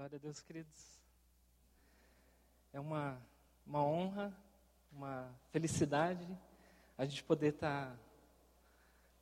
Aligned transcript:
Glória 0.00 0.16
a 0.16 0.18
Deus, 0.18 0.40
queridos. 0.40 0.98
É 2.72 2.80
uma, 2.80 3.20
uma 3.66 3.84
honra, 3.84 4.34
uma 4.90 5.30
felicidade 5.50 6.26
a 6.96 7.04
gente 7.04 7.22
poder 7.22 7.52
estar 7.52 7.90
tá 7.90 7.98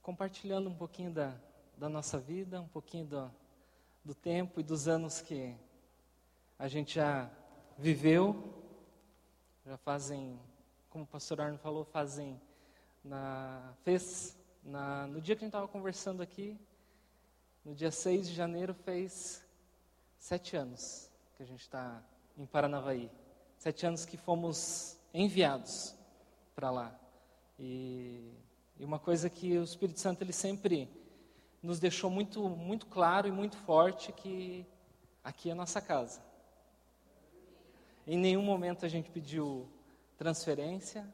compartilhando 0.00 0.70
um 0.70 0.74
pouquinho 0.76 1.10
da, 1.10 1.36
da 1.76 1.88
nossa 1.88 2.16
vida, 2.16 2.60
um 2.60 2.68
pouquinho 2.68 3.06
do, 3.06 3.28
do 4.04 4.14
tempo 4.14 4.60
e 4.60 4.62
dos 4.62 4.86
anos 4.86 5.20
que 5.20 5.52
a 6.56 6.68
gente 6.68 6.94
já 6.94 7.28
viveu. 7.76 8.62
Já 9.66 9.76
fazem, 9.78 10.38
como 10.90 11.02
o 11.02 11.08
pastor 11.08 11.40
Arno 11.40 11.58
falou, 11.58 11.84
fazem 11.84 12.40
na, 13.02 13.74
fez 13.82 14.38
na, 14.62 15.08
no 15.08 15.20
dia 15.20 15.34
que 15.34 15.42
a 15.42 15.44
gente 15.44 15.48
estava 15.48 15.66
conversando 15.66 16.22
aqui, 16.22 16.56
no 17.64 17.74
dia 17.74 17.90
6 17.90 18.28
de 18.28 18.34
janeiro, 18.36 18.72
fez 18.72 19.47
sete 20.18 20.56
anos 20.56 21.10
que 21.36 21.42
a 21.42 21.46
gente 21.46 21.60
está 21.60 22.02
em 22.36 22.44
Paranavaí. 22.44 23.10
Sete 23.58 23.86
anos 23.86 24.04
que 24.04 24.16
fomos 24.16 24.98
enviados 25.14 25.94
para 26.54 26.70
lá. 26.70 27.00
E, 27.58 28.32
e, 28.78 28.84
uma 28.84 28.98
coisa 28.98 29.30
que 29.30 29.56
o 29.56 29.62
Espírito 29.62 30.00
Santo 30.00 30.22
ele 30.22 30.32
sempre 30.32 30.88
nos 31.62 31.80
deixou 31.80 32.10
muito, 32.10 32.48
muito 32.48 32.86
claro 32.86 33.26
e 33.26 33.32
muito 33.32 33.56
forte 33.56 34.12
que 34.12 34.66
aqui 35.24 35.48
é 35.48 35.52
a 35.52 35.56
nossa 35.56 35.80
casa. 35.80 36.22
Em 38.06 38.16
nenhum 38.16 38.42
momento 38.42 38.86
a 38.86 38.88
gente 38.88 39.10
pediu 39.10 39.68
transferência. 40.16 41.06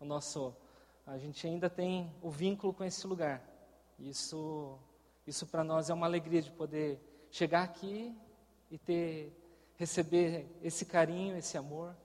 O 0.00 0.04
nosso, 0.04 0.54
a 1.06 1.16
gente 1.18 1.46
ainda 1.46 1.70
tem 1.70 2.12
o 2.22 2.30
vínculo 2.30 2.72
com 2.72 2.84
esse 2.84 3.06
lugar. 3.06 3.42
Isso, 3.98 4.78
isso 5.26 5.46
para 5.46 5.62
nós 5.62 5.90
é 5.90 5.94
uma 5.94 6.06
alegria 6.06 6.42
de 6.42 6.50
poder 6.50 7.00
chegar 7.32 7.62
aqui 7.62 8.14
e 8.70 8.78
ter 8.78 9.36
receber 9.76 10.46
esse 10.62 10.84
carinho, 10.84 11.36
esse 11.36 11.56
amor, 11.56 11.96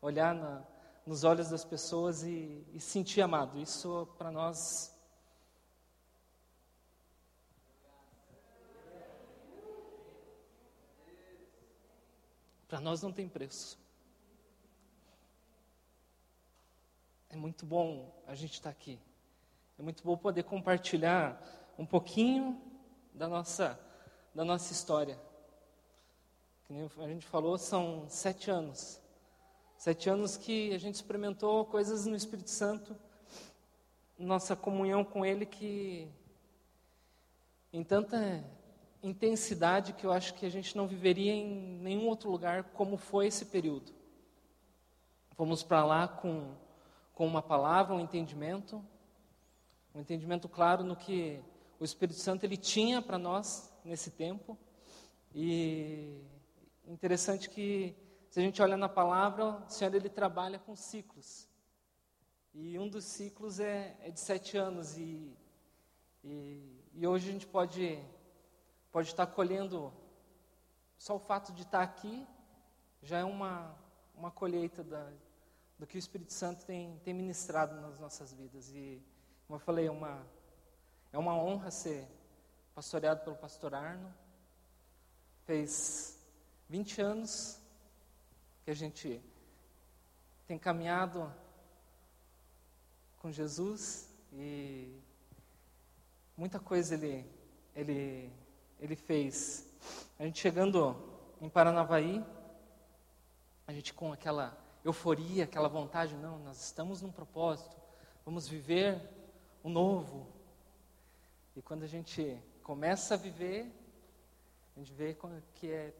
olhar 0.00 0.34
na, 0.34 0.66
nos 1.06 1.22
olhos 1.22 1.50
das 1.50 1.64
pessoas 1.64 2.24
e, 2.24 2.66
e 2.72 2.80
sentir 2.80 3.20
amado. 3.20 3.60
Isso 3.60 4.08
para 4.18 4.32
nós 4.32 4.90
para 12.66 12.80
nós 12.80 13.02
não 13.02 13.12
tem 13.12 13.28
preço. 13.28 13.78
É 17.28 17.36
muito 17.36 17.66
bom 17.66 18.10
a 18.26 18.34
gente 18.34 18.54
estar 18.54 18.70
aqui. 18.70 18.98
É 19.78 19.82
muito 19.82 20.02
bom 20.02 20.16
poder 20.16 20.42
compartilhar 20.44 21.38
um 21.78 21.84
pouquinho 21.84 22.60
da 23.12 23.28
nossa 23.28 23.78
da 24.34 24.44
nossa 24.44 24.72
história. 24.72 25.18
Que 26.64 26.74
a 27.00 27.08
gente 27.08 27.26
falou, 27.26 27.58
são 27.58 28.06
sete 28.08 28.50
anos. 28.50 29.00
Sete 29.76 30.08
anos 30.08 30.36
que 30.36 30.72
a 30.72 30.78
gente 30.78 30.94
experimentou 30.94 31.64
coisas 31.64 32.06
no 32.06 32.14
Espírito 32.14 32.50
Santo, 32.50 32.96
nossa 34.18 34.54
comunhão 34.54 35.04
com 35.04 35.26
Ele 35.26 35.44
que 35.44 36.08
em 37.72 37.82
tanta 37.82 38.44
intensidade 39.02 39.94
que 39.94 40.04
eu 40.04 40.12
acho 40.12 40.34
que 40.34 40.46
a 40.46 40.50
gente 40.50 40.76
não 40.76 40.86
viveria 40.86 41.32
em 41.32 41.78
nenhum 41.80 42.06
outro 42.06 42.30
lugar 42.30 42.64
como 42.74 42.96
foi 42.96 43.26
esse 43.26 43.46
período. 43.46 43.92
Fomos 45.32 45.62
para 45.62 45.84
lá 45.84 46.06
com, 46.06 46.54
com 47.14 47.26
uma 47.26 47.42
palavra, 47.42 47.94
um 47.94 48.00
entendimento, 48.00 48.84
um 49.94 50.00
entendimento 50.00 50.48
claro 50.48 50.84
no 50.84 50.94
que 50.94 51.42
o 51.80 51.84
Espírito 51.84 52.20
Santo 52.20 52.44
ele 52.44 52.56
tinha 52.56 53.02
para 53.02 53.18
nós 53.18 53.71
nesse 53.84 54.10
tempo. 54.10 54.58
E 55.34 56.20
interessante 56.86 57.48
que, 57.48 57.96
se 58.28 58.40
a 58.40 58.42
gente 58.42 58.60
olha 58.62 58.76
na 58.76 58.88
palavra, 58.88 59.44
o 59.44 59.68
Senhor 59.68 59.94
ele 59.94 60.08
trabalha 60.08 60.58
com 60.58 60.74
ciclos. 60.76 61.48
E 62.54 62.78
um 62.78 62.88
dos 62.88 63.04
ciclos 63.04 63.60
é, 63.60 63.96
é 64.00 64.10
de 64.10 64.20
sete 64.20 64.56
anos. 64.56 64.98
E, 64.98 65.36
e, 66.22 66.80
e, 66.94 67.06
hoje 67.06 67.28
a 67.28 67.32
gente 67.32 67.46
pode, 67.46 67.98
pode 68.90 69.08
estar 69.08 69.26
colhendo, 69.26 69.92
só 70.98 71.16
o 71.16 71.20
fato 71.20 71.52
de 71.52 71.62
estar 71.62 71.82
aqui 71.82 72.26
já 73.02 73.18
é 73.18 73.24
uma, 73.24 73.74
uma 74.14 74.30
colheita 74.30 74.84
da, 74.84 75.10
do 75.78 75.86
que 75.86 75.96
o 75.96 75.98
Espírito 75.98 76.32
Santo 76.32 76.64
tem, 76.64 76.98
tem 77.02 77.12
ministrado 77.14 77.80
nas 77.80 77.98
nossas 77.98 78.32
vidas. 78.32 78.70
E, 78.70 79.02
como 79.46 79.56
eu 79.56 79.60
falei, 79.60 79.86
é 79.86 79.90
uma, 79.90 80.24
é 81.12 81.18
uma 81.18 81.34
honra 81.34 81.70
ser 81.70 82.06
pastoreado 82.74 83.22
pelo 83.22 83.36
pastor 83.36 83.74
Arno. 83.74 84.12
Fez 85.44 86.18
20 86.68 87.00
anos 87.02 87.58
que 88.64 88.70
a 88.70 88.74
gente 88.74 89.20
tem 90.46 90.58
caminhado 90.58 91.32
com 93.18 93.30
Jesus 93.30 94.08
e 94.32 95.00
muita 96.36 96.58
coisa 96.58 96.94
ele, 96.94 97.24
ele, 97.74 98.32
ele 98.80 98.96
fez. 98.96 99.66
A 100.18 100.24
gente 100.24 100.40
chegando 100.40 100.96
em 101.40 101.48
Paranavaí, 101.48 102.24
a 103.66 103.72
gente 103.72 103.92
com 103.92 104.12
aquela 104.12 104.56
euforia, 104.84 105.44
aquela 105.44 105.68
vontade, 105.68 106.16
não, 106.16 106.38
nós 106.38 106.62
estamos 106.62 107.02
num 107.02 107.12
propósito, 107.12 107.76
vamos 108.24 108.48
viver 108.48 109.00
o 109.62 109.68
novo. 109.68 110.26
E 111.54 111.62
quando 111.62 111.82
a 111.82 111.86
gente 111.86 112.40
começa 112.62 113.14
a 113.14 113.16
viver, 113.16 113.70
a 114.76 114.78
gente 114.78 114.92
vê 114.92 115.16
que 115.54 115.70
é 115.70 115.92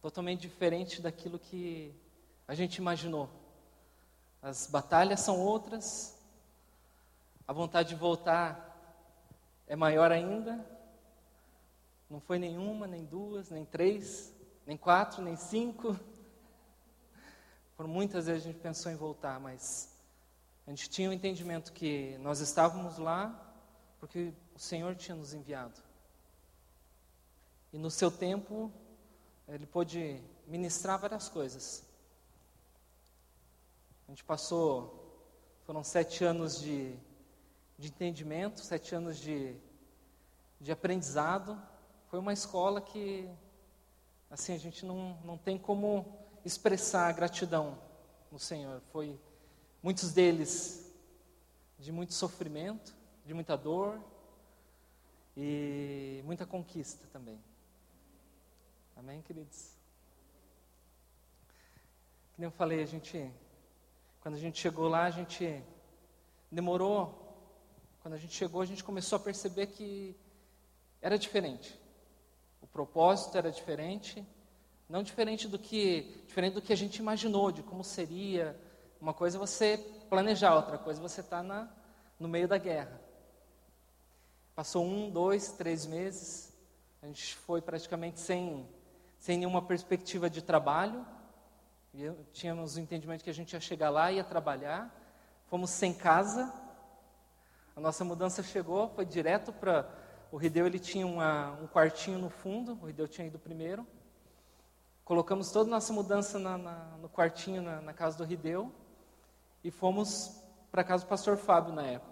totalmente 0.00 0.40
diferente 0.40 1.00
daquilo 1.00 1.38
que 1.38 1.94
a 2.46 2.54
gente 2.54 2.76
imaginou. 2.76 3.28
As 4.40 4.66
batalhas 4.66 5.20
são 5.20 5.40
outras, 5.40 6.18
a 7.46 7.52
vontade 7.52 7.90
de 7.90 7.94
voltar 7.94 8.68
é 9.66 9.74
maior 9.74 10.12
ainda. 10.12 10.64
Não 12.08 12.20
foi 12.20 12.38
nenhuma, 12.38 12.86
nem 12.86 13.04
duas, 13.04 13.50
nem 13.50 13.64
três, 13.64 14.32
nem 14.66 14.76
quatro, 14.76 15.22
nem 15.22 15.36
cinco. 15.36 15.98
Por 17.76 17.86
muitas 17.86 18.26
vezes 18.26 18.42
a 18.42 18.46
gente 18.46 18.60
pensou 18.60 18.92
em 18.92 18.96
voltar, 18.96 19.40
mas 19.40 19.96
a 20.66 20.70
gente 20.70 20.90
tinha 20.90 21.08
o 21.08 21.12
entendimento 21.12 21.72
que 21.72 22.16
nós 22.18 22.40
estávamos 22.40 22.98
lá 22.98 23.48
porque 24.02 24.34
Senhor 24.62 24.94
tinha 24.94 25.16
nos 25.16 25.34
enviado. 25.34 25.74
E 27.72 27.78
no 27.78 27.90
seu 27.90 28.12
tempo, 28.12 28.70
ele 29.48 29.66
pôde 29.66 30.22
ministrar 30.46 31.00
várias 31.00 31.28
coisas. 31.28 31.82
A 34.06 34.12
gente 34.12 34.22
passou, 34.22 35.18
foram 35.66 35.82
sete 35.82 36.22
anos 36.22 36.60
de, 36.60 36.94
de 37.76 37.88
entendimento, 37.88 38.60
sete 38.60 38.94
anos 38.94 39.18
de, 39.18 39.56
de 40.60 40.70
aprendizado. 40.70 41.60
Foi 42.06 42.20
uma 42.20 42.32
escola 42.32 42.80
que, 42.80 43.28
assim, 44.30 44.54
a 44.54 44.58
gente 44.58 44.86
não, 44.86 45.18
não 45.24 45.36
tem 45.36 45.58
como 45.58 46.06
expressar 46.44 47.08
a 47.08 47.12
gratidão 47.12 47.76
no 48.30 48.38
Senhor. 48.38 48.80
Foi 48.92 49.18
muitos 49.82 50.12
deles 50.12 50.88
de 51.80 51.90
muito 51.90 52.14
sofrimento, 52.14 52.94
de 53.26 53.34
muita 53.34 53.56
dor 53.56 54.00
e 55.36 56.22
muita 56.24 56.46
conquista 56.46 57.06
também. 57.12 57.38
Amém, 58.96 59.22
queridos? 59.22 59.72
Como 62.36 62.46
eu 62.46 62.50
falei, 62.50 62.82
a 62.82 62.86
gente, 62.86 63.30
quando 64.20 64.36
a 64.36 64.38
gente 64.38 64.58
chegou 64.58 64.88
lá, 64.88 65.04
a 65.04 65.10
gente 65.10 65.62
demorou. 66.50 67.18
Quando 68.00 68.14
a 68.14 68.18
gente 68.18 68.34
chegou, 68.34 68.60
a 68.60 68.66
gente 68.66 68.84
começou 68.84 69.16
a 69.16 69.20
perceber 69.20 69.68
que 69.68 70.16
era 71.00 71.18
diferente. 71.18 71.78
O 72.60 72.66
propósito 72.66 73.36
era 73.36 73.50
diferente, 73.50 74.24
não 74.88 75.02
diferente 75.02 75.48
do 75.48 75.58
que, 75.58 76.22
diferente 76.26 76.54
do 76.54 76.62
que 76.62 76.72
a 76.72 76.76
gente 76.76 76.98
imaginou 76.98 77.50
de 77.50 77.62
como 77.62 77.82
seria. 77.82 78.56
Uma 79.00 79.12
coisa 79.12 79.36
é 79.36 79.40
você 79.40 79.78
planejar, 80.08 80.54
outra 80.54 80.78
coisa 80.78 81.00
é 81.00 81.02
você 81.02 81.20
estar 81.20 81.42
tá 81.42 81.76
no 82.20 82.28
meio 82.28 82.46
da 82.46 82.58
guerra. 82.58 83.01
Passou 84.54 84.84
um, 84.84 85.08
dois, 85.08 85.52
três 85.52 85.86
meses, 85.86 86.52
a 87.02 87.06
gente 87.06 87.34
foi 87.36 87.62
praticamente 87.62 88.20
sem, 88.20 88.68
sem 89.18 89.38
nenhuma 89.38 89.62
perspectiva 89.62 90.28
de 90.28 90.42
trabalho. 90.42 91.06
E 91.94 92.10
tínhamos 92.32 92.76
o 92.76 92.80
entendimento 92.80 93.24
que 93.24 93.30
a 93.30 93.34
gente 93.34 93.54
ia 93.54 93.60
chegar 93.60 93.88
lá, 93.88 94.12
ia 94.12 94.22
trabalhar. 94.22 94.94
Fomos 95.46 95.70
sem 95.70 95.94
casa. 95.94 96.52
A 97.74 97.80
nossa 97.80 98.04
mudança 98.04 98.42
chegou, 98.42 98.90
foi 98.90 99.06
direto 99.06 99.52
para. 99.52 99.88
O 100.30 100.36
Rideu 100.36 100.66
ele 100.66 100.78
tinha 100.78 101.06
uma, 101.06 101.52
um 101.52 101.66
quartinho 101.66 102.18
no 102.18 102.30
fundo, 102.30 102.78
o 102.80 102.86
Rideu 102.86 103.08
tinha 103.08 103.26
ido 103.26 103.38
primeiro. 103.38 103.86
Colocamos 105.04 105.50
toda 105.50 105.68
a 105.68 105.72
nossa 105.72 105.92
mudança 105.92 106.38
na, 106.38 106.56
na, 106.56 106.74
no 107.00 107.08
quartinho 107.08 107.62
na, 107.62 107.80
na 107.80 107.92
casa 107.92 108.16
do 108.16 108.24
Rideu 108.24 108.70
e 109.64 109.70
fomos 109.70 110.42
para 110.70 110.82
a 110.82 110.84
casa 110.84 111.04
do 111.04 111.08
pastor 111.08 111.36
Fábio 111.36 111.72
na 111.72 111.84
época. 111.84 112.11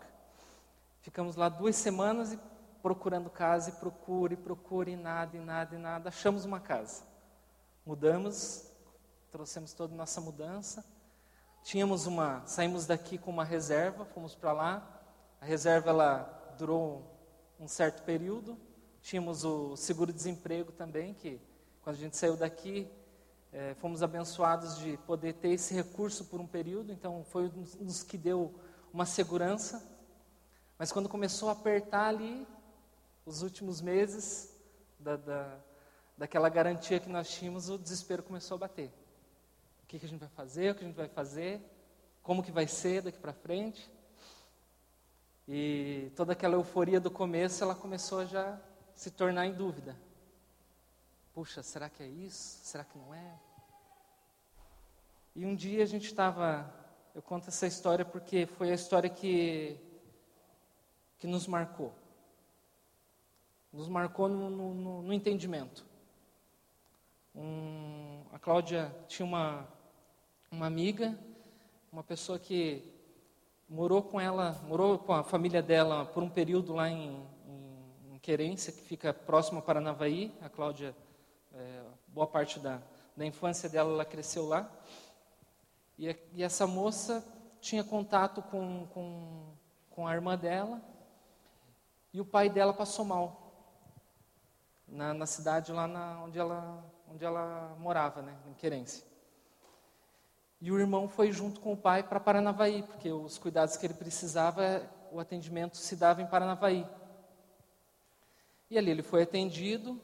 Ficamos 1.00 1.36
lá 1.36 1.48
duas 1.48 1.76
semanas 1.76 2.32
e 2.32 2.38
procurando 2.82 3.30
casa 3.30 3.70
e 3.70 3.72
procura 3.74 4.34
e 4.34 4.36
e 4.92 4.96
nada, 4.96 5.36
e 5.36 5.40
nada, 5.40 5.74
e 5.74 5.78
nada. 5.78 6.08
Achamos 6.08 6.44
uma 6.44 6.60
casa. 6.60 7.02
Mudamos, 7.84 8.70
trouxemos 9.30 9.72
toda 9.72 9.94
a 9.94 9.96
nossa 9.96 10.20
mudança. 10.20 10.84
Tínhamos 11.62 12.06
uma, 12.06 12.42
saímos 12.46 12.86
daqui 12.86 13.18
com 13.18 13.30
uma 13.30 13.44
reserva, 13.44 14.04
fomos 14.04 14.34
para 14.34 14.52
lá. 14.52 15.02
A 15.40 15.44
reserva 15.44 15.90
ela 15.90 16.54
durou 16.58 17.04
um 17.58 17.68
certo 17.68 18.02
período. 18.02 18.58
Tínhamos 19.00 19.44
o 19.44 19.76
seguro-desemprego 19.76 20.72
também, 20.72 21.14
que 21.14 21.40
quando 21.82 21.96
a 21.96 21.98
gente 21.98 22.16
saiu 22.16 22.36
daqui, 22.36 22.90
é, 23.52 23.74
fomos 23.74 24.02
abençoados 24.02 24.78
de 24.78 24.96
poder 24.98 25.34
ter 25.34 25.50
esse 25.50 25.74
recurso 25.74 26.26
por 26.26 26.40
um 26.40 26.46
período, 26.46 26.92
então 26.92 27.24
foi 27.24 27.50
nos 27.80 28.02
que 28.02 28.16
deu 28.18 28.54
uma 28.92 29.06
segurança. 29.06 29.82
Mas 30.80 30.90
quando 30.90 31.10
começou 31.10 31.50
a 31.50 31.52
apertar 31.52 32.06
ali, 32.06 32.48
os 33.26 33.42
últimos 33.42 33.82
meses 33.82 34.50
da, 34.98 35.14
da, 35.14 35.58
daquela 36.16 36.48
garantia 36.48 36.98
que 36.98 37.10
nós 37.10 37.28
tínhamos, 37.30 37.68
o 37.68 37.76
desespero 37.76 38.22
começou 38.22 38.54
a 38.54 38.60
bater. 38.60 38.90
O 39.82 39.86
que, 39.86 39.98
que 39.98 40.06
a 40.06 40.08
gente 40.08 40.20
vai 40.20 40.30
fazer? 40.30 40.70
O 40.70 40.74
que 40.74 40.82
a 40.82 40.86
gente 40.86 40.96
vai 40.96 41.08
fazer? 41.08 41.60
Como 42.22 42.42
que 42.42 42.50
vai 42.50 42.66
ser 42.66 43.02
daqui 43.02 43.18
para 43.18 43.34
frente? 43.34 43.92
E 45.46 46.10
toda 46.16 46.32
aquela 46.32 46.54
euforia 46.54 46.98
do 46.98 47.10
começo, 47.10 47.62
ela 47.62 47.74
começou 47.74 48.20
a 48.20 48.24
já 48.24 48.58
se 48.94 49.10
tornar 49.10 49.46
em 49.46 49.52
dúvida. 49.52 49.94
Puxa, 51.34 51.62
será 51.62 51.90
que 51.90 52.02
é 52.02 52.06
isso? 52.06 52.58
Será 52.62 52.84
que 52.84 52.96
não 52.96 53.12
é? 53.12 53.38
E 55.36 55.44
um 55.44 55.54
dia 55.54 55.82
a 55.82 55.86
gente 55.86 56.06
estava. 56.06 56.74
Eu 57.14 57.20
conto 57.20 57.48
essa 57.48 57.66
história 57.66 58.02
porque 58.02 58.46
foi 58.46 58.70
a 58.70 58.74
história 58.74 59.10
que, 59.10 59.78
que 61.20 61.26
nos 61.26 61.46
marcou. 61.46 61.92
Nos 63.70 63.86
marcou 63.88 64.28
no, 64.28 64.50
no, 64.50 65.02
no 65.02 65.12
entendimento. 65.12 65.84
Um, 67.36 68.22
a 68.32 68.38
Cláudia 68.38 68.92
tinha 69.06 69.24
uma, 69.24 69.68
uma 70.50 70.66
amiga, 70.66 71.16
uma 71.92 72.02
pessoa 72.02 72.38
que 72.38 72.82
morou 73.68 74.02
com 74.02 74.18
ela, 74.18 74.60
morou 74.66 74.98
com 74.98 75.12
a 75.12 75.22
família 75.22 75.62
dela 75.62 76.06
por 76.06 76.22
um 76.22 76.28
período 76.28 76.72
lá 76.72 76.88
em, 76.88 77.22
em, 77.46 78.14
em 78.14 78.18
Querência, 78.18 78.72
que 78.72 78.80
fica 78.80 79.12
próximo 79.12 79.58
a 79.58 79.62
Paranavaí. 79.62 80.34
A 80.40 80.48
Cláudia 80.48 80.96
é, 81.52 81.82
boa 82.08 82.26
parte 82.26 82.58
da, 82.58 82.80
da 83.14 83.26
infância 83.26 83.68
dela 83.68 83.92
ela 83.92 84.04
cresceu 84.06 84.48
lá. 84.48 84.68
E, 85.98 86.16
e 86.32 86.42
essa 86.42 86.66
moça 86.66 87.22
tinha 87.60 87.84
contato 87.84 88.40
com, 88.42 88.86
com, 88.86 89.52
com 89.90 90.06
a 90.08 90.14
irmã 90.14 90.36
dela 90.36 90.89
e 92.12 92.20
o 92.20 92.24
pai 92.24 92.48
dela 92.48 92.72
passou 92.72 93.04
mal 93.04 93.40
na, 94.86 95.14
na 95.14 95.26
cidade 95.26 95.72
lá 95.72 95.86
na, 95.86 96.22
onde, 96.24 96.38
ela, 96.38 96.84
onde 97.08 97.24
ela 97.24 97.76
morava, 97.78 98.22
né, 98.22 98.36
em 98.46 98.54
Querência. 98.54 99.04
E 100.60 100.70
o 100.70 100.78
irmão 100.78 101.08
foi 101.08 101.32
junto 101.32 101.60
com 101.60 101.72
o 101.72 101.76
pai 101.76 102.02
para 102.02 102.20
Paranavaí, 102.20 102.82
porque 102.82 103.10
os 103.10 103.38
cuidados 103.38 103.76
que 103.76 103.86
ele 103.86 103.94
precisava, 103.94 104.82
o 105.10 105.18
atendimento 105.18 105.76
se 105.76 105.96
dava 105.96 106.20
em 106.20 106.26
Paranavaí. 106.26 106.86
E 108.68 108.76
ali 108.76 108.90
ele 108.90 109.02
foi 109.02 109.22
atendido, 109.22 109.98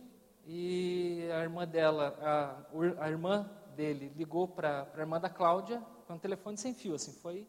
e 0.47 1.29
a 1.33 1.43
irmã 1.43 1.67
dela, 1.67 2.17
a, 2.23 3.05
a 3.05 3.11
irmã 3.11 3.51
dele 3.75 4.13
ligou 4.17 4.49
para 4.49 4.89
a 4.95 4.99
irmã 4.99 5.21
da 5.21 5.29
Cláudia, 5.29 5.83
com 6.07 6.15
um 6.15 6.19
telefone 6.19 6.57
sem 6.57 6.73
fio, 6.73 6.95
assim, 6.95 7.13
foi 7.13 7.47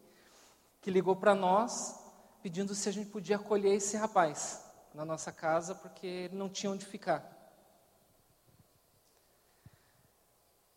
que 0.80 0.90
ligou 0.90 1.16
para 1.16 1.34
nós 1.34 2.07
pedindo 2.42 2.74
se 2.74 2.88
a 2.88 2.92
gente 2.92 3.10
podia 3.10 3.36
acolher 3.36 3.74
esse 3.74 3.96
rapaz 3.96 4.64
na 4.94 5.04
nossa 5.04 5.30
casa, 5.30 5.74
porque 5.74 6.06
ele 6.06 6.36
não 6.36 6.48
tinha 6.48 6.72
onde 6.72 6.84
ficar. 6.84 7.36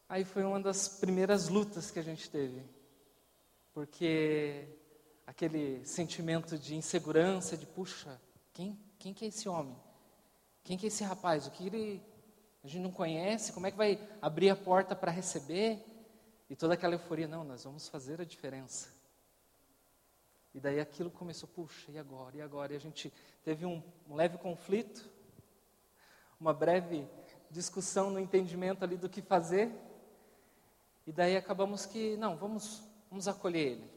Aí 0.08 0.25
foi 0.25 0.44
uma 0.44 0.60
das 0.60 0.88
primeiras 0.88 1.48
lutas 1.48 1.90
que 1.90 2.00
a 2.00 2.04
gente 2.04 2.30
teve, 2.30 2.63
porque 3.74 4.68
aquele 5.25 5.86
sentimento 5.86 6.58
de 6.58 6.75
insegurança, 6.75 7.56
de 7.56 7.66
puxa, 7.66 8.19
quem, 8.52 8.78
quem 9.00 9.13
que 9.13 9.25
é 9.25 9.28
esse 9.30 9.48
homem? 9.48 9.78
Quem 10.63 10.78
que 10.78 10.86
é 10.86 10.88
esse 10.88 11.04
rapaz? 11.04 11.48
O 11.48 11.52
que 11.52 11.66
ele 11.66 12.02
a 12.63 12.68
gente 12.68 12.84
não 12.84 12.92
conhece, 12.92 13.54
como 13.54 13.66
é 13.66 13.72
que 13.72 13.78
vai 13.78 14.00
abrir 14.22 14.50
a 14.50 14.56
porta 14.56 14.96
para 14.96 15.12
receber? 15.12 15.84
E 16.48 16.56
toda 16.56 16.75
aquela 16.75 16.94
euforia, 16.94 17.28
não, 17.28 17.44
nós 17.44 17.63
vamos 17.63 17.88
fazer 17.88 18.22
a 18.22 18.25
diferença. 18.25 19.00
E 20.53 20.59
daí 20.59 20.80
aquilo 20.80 21.09
começou, 21.09 21.48
puxa, 21.48 21.92
e 21.92 21.98
agora? 21.98 22.36
E 22.36 22.42
agora? 22.42 22.74
E 22.74 22.75
a 22.75 22.80
gente 22.80 23.12
teve 23.44 23.65
um, 23.65 23.81
leve 24.09 24.38
conflito, 24.38 25.09
uma 26.39 26.53
breve 26.53 27.07
discussão 27.50 28.09
no 28.09 28.19
entendimento 28.19 28.83
ali 28.83 28.98
do 28.98 29.09
que 29.09 29.21
fazer. 29.21 29.71
E 31.07 31.12
daí 31.12 31.38
acabamos 31.38 31.86
que, 31.86 32.18
não, 32.18 32.36
vamos, 32.36 32.83
vamos 33.09 33.27
acolher 33.27 33.71
ele. 33.74 33.92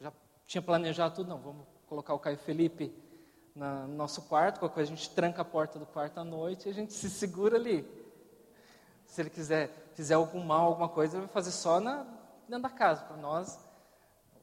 Já 0.00 0.12
tinha 0.46 0.62
planejado 0.62 1.16
tudo, 1.16 1.28
não, 1.28 1.38
vamos 1.38 1.66
colocar 1.86 2.14
o 2.14 2.18
Caio 2.18 2.38
Felipe 2.38 2.92
na, 3.54 3.86
no 3.86 3.94
nosso 3.94 4.22
quarto, 4.22 4.60
qualquer 4.60 4.74
coisa 4.74 4.92
a 4.92 4.96
gente 4.96 5.10
tranca 5.10 5.42
a 5.42 5.44
porta 5.44 5.78
do 5.78 5.86
quarto 5.86 6.18
à 6.18 6.24
noite 6.24 6.68
e 6.68 6.70
a 6.70 6.74
gente 6.74 6.92
se 6.92 7.10
segura 7.10 7.56
ali. 7.56 7.84
Se 9.04 9.20
ele 9.20 9.30
quiser 9.30 9.90
fizer 9.94 10.14
algum 10.14 10.44
mal, 10.44 10.66
alguma 10.66 10.88
coisa, 10.88 11.16
ele 11.16 11.26
vai 11.26 11.32
fazer 11.32 11.50
só 11.50 11.80
na, 11.80 12.06
dentro 12.48 12.62
da 12.62 12.70
casa, 12.70 13.04
para 13.04 13.16
nós, 13.16 13.58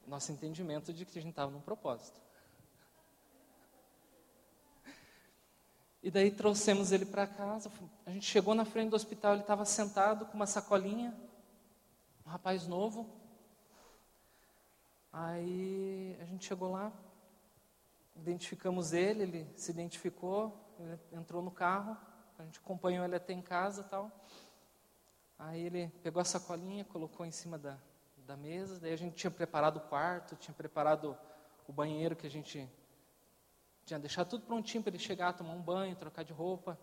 nosso 0.08 0.32
entendimento 0.32 0.94
de 0.94 1.06
que 1.06 1.18
a 1.18 1.22
gente 1.22 1.32
estava 1.32 1.52
num 1.52 1.62
propósito. 1.62 2.20
E 6.06 6.12
daí 6.12 6.30
trouxemos 6.30 6.92
ele 6.92 7.06
para 7.06 7.26
casa. 7.26 7.72
A 8.06 8.12
gente 8.12 8.26
chegou 8.28 8.54
na 8.54 8.64
frente 8.64 8.92
do 8.92 8.96
hospital, 8.96 9.34
ele 9.34 9.42
estava 9.42 9.66
sentado 9.66 10.28
com 10.28 10.36
uma 10.36 10.46
sacolinha, 10.46 11.12
um 12.26 12.30
rapaz 12.30 12.68
novo. 12.68 13.10
Aí 15.12 16.16
a 16.22 16.26
gente 16.26 16.46
chegou 16.46 16.72
lá, 16.72 16.92
identificamos 18.16 18.94
ele, 18.94 19.24
ele 19.24 19.48
se 19.56 19.72
identificou, 19.72 20.56
ele 20.78 21.00
entrou 21.14 21.42
no 21.42 21.50
carro, 21.50 21.98
a 22.38 22.44
gente 22.44 22.60
acompanhou 22.60 23.04
ele 23.04 23.16
até 23.16 23.34
em 23.34 23.42
casa 23.42 23.82
tal. 23.84 24.12
Aí 25.40 25.66
ele 25.66 25.88
pegou 26.04 26.22
a 26.22 26.26
sacolinha, 26.26 26.86
colocou 26.86 27.26
em 27.26 27.32
cima 27.32 27.58
da, 27.58 27.80
da 28.26 28.36
mesa. 28.36 28.80
Daí 28.80 28.94
a 28.94 28.98
gente 28.98 29.16
tinha 29.16 29.30
preparado 29.32 29.78
o 29.78 29.82
quarto, 29.82 30.36
tinha 30.36 30.54
preparado 30.54 31.18
o 31.68 31.72
banheiro 31.72 32.16
que 32.16 32.26
a 32.26 32.30
gente 32.30 32.68
tinha 33.86 34.00
deixado 34.00 34.30
tudo 34.30 34.46
prontinho 34.46 34.84
para 34.84 34.92
ele 34.92 35.04
chegar, 35.04 35.34
tomar 35.34 35.54
um 35.54 35.62
banho, 35.62 35.96
trocar 35.96 36.24
de 36.24 36.34
roupa. 36.34 36.78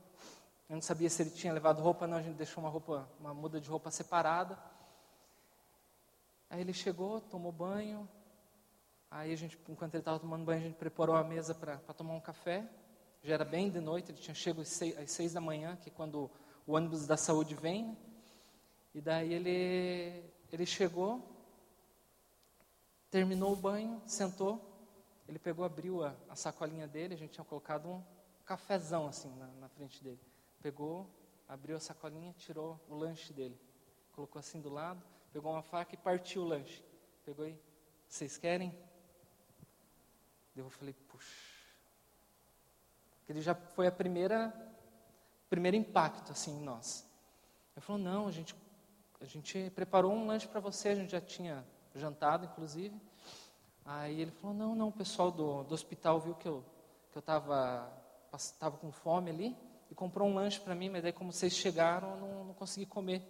Eu 0.68 0.76
não 0.76 0.82
sabia 0.82 1.10
se 1.10 1.22
ele 1.22 1.30
tinha 1.30 1.52
levado 1.52 1.82
roupa, 1.82 2.06
não. 2.06 2.18
A 2.18 2.22
gente 2.22 2.36
deixou 2.36 2.62
uma 2.62 2.70
roupa, 2.70 3.08
uma 3.18 3.34
muda 3.34 3.60
de 3.60 3.68
roupa 3.68 3.90
separada. 3.90 4.56
Aí 6.48 6.60
ele 6.60 6.72
chegou, 6.72 7.20
tomou 7.20 7.50
banho. 7.50 8.08
Aí 9.10 9.32
a 9.32 9.36
gente, 9.36 9.58
enquanto 9.68 9.94
ele 9.94 10.00
estava 10.00 10.18
tomando 10.20 10.44
banho, 10.44 10.60
a 10.60 10.62
gente 10.62 10.76
preparou 10.76 11.16
a 11.16 11.24
mesa 11.24 11.54
para 11.54 11.76
tomar 11.94 12.14
um 12.14 12.20
café. 12.20 12.64
Já 13.22 13.34
era 13.34 13.44
bem 13.44 13.68
de 13.68 13.80
noite, 13.80 14.10
ele 14.10 14.18
tinha 14.18 14.34
chegado 14.34 14.62
às 14.62 14.68
seis, 14.68 14.96
às 14.96 15.10
seis 15.10 15.32
da 15.32 15.40
manhã, 15.40 15.76
que 15.76 15.90
é 15.90 15.92
quando 15.92 16.30
o 16.66 16.74
ônibus 16.74 17.06
da 17.06 17.16
saúde 17.16 17.54
vem. 17.54 17.86
Né? 17.86 17.96
E 18.94 19.00
daí 19.00 19.32
ele, 19.32 20.24
ele 20.52 20.66
chegou, 20.66 21.31
terminou 23.12 23.52
o 23.52 23.56
banho, 23.56 24.00
sentou, 24.06 24.58
ele 25.28 25.38
pegou, 25.38 25.66
abriu 25.66 26.02
a, 26.02 26.16
a 26.30 26.34
sacolinha 26.34 26.88
dele, 26.88 27.12
a 27.12 27.16
gente 27.16 27.32
tinha 27.32 27.44
colocado 27.44 27.86
um 27.86 28.02
cafezão 28.46 29.06
assim 29.06 29.28
na, 29.36 29.46
na 29.48 29.68
frente 29.68 30.02
dele. 30.02 30.18
Pegou, 30.62 31.06
abriu 31.46 31.76
a 31.76 31.80
sacolinha, 31.80 32.32
tirou 32.38 32.80
o 32.88 32.94
lanche 32.94 33.30
dele, 33.34 33.60
colocou 34.12 34.40
assim 34.40 34.62
do 34.62 34.70
lado, 34.70 35.04
pegou 35.30 35.52
uma 35.52 35.62
faca 35.62 35.94
e 35.94 35.98
partiu 35.98 36.40
o 36.40 36.46
lanche. 36.46 36.82
Pegou 37.22 37.44
aí, 37.44 37.60
vocês 38.08 38.38
querem? 38.38 38.74
Eu 40.56 40.70
falei, 40.70 40.94
puxa. 41.06 41.52
Ele 43.28 43.42
já 43.42 43.54
foi 43.54 43.86
a 43.86 43.92
primeira, 43.92 44.52
primeiro 45.50 45.76
impacto 45.76 46.32
assim 46.32 46.52
em 46.52 46.62
nós. 46.62 47.06
Ele 47.76 47.84
falou, 47.84 48.00
não, 48.00 48.26
a 48.26 48.30
gente 48.30 48.56
a 49.20 49.26
gente 49.26 49.70
preparou 49.70 50.12
um 50.12 50.26
lanche 50.26 50.48
para 50.48 50.58
você, 50.58 50.88
a 50.88 50.94
gente 50.96 51.12
já 51.12 51.20
tinha 51.20 51.64
jantado, 51.94 52.46
inclusive. 52.46 52.94
Aí 53.84 54.20
ele 54.20 54.30
falou, 54.30 54.56
não, 54.56 54.74
não, 54.74 54.88
o 54.88 54.92
pessoal 54.92 55.30
do, 55.30 55.64
do 55.64 55.74
hospital 55.74 56.20
viu 56.20 56.34
que 56.34 56.46
eu 56.46 56.64
que 57.10 57.18
eu 57.18 57.20
estava 57.20 57.92
tava 58.58 58.78
com 58.78 58.90
fome 58.90 59.28
ali 59.28 59.56
e 59.90 59.94
comprou 59.94 60.26
um 60.26 60.34
lanche 60.34 60.58
para 60.58 60.74
mim, 60.74 60.88
mas 60.88 61.02
daí 61.02 61.12
como 61.12 61.30
vocês 61.30 61.52
chegaram, 61.52 62.12
eu 62.12 62.16
não, 62.16 62.44
não 62.46 62.54
consegui 62.54 62.86
comer. 62.86 63.22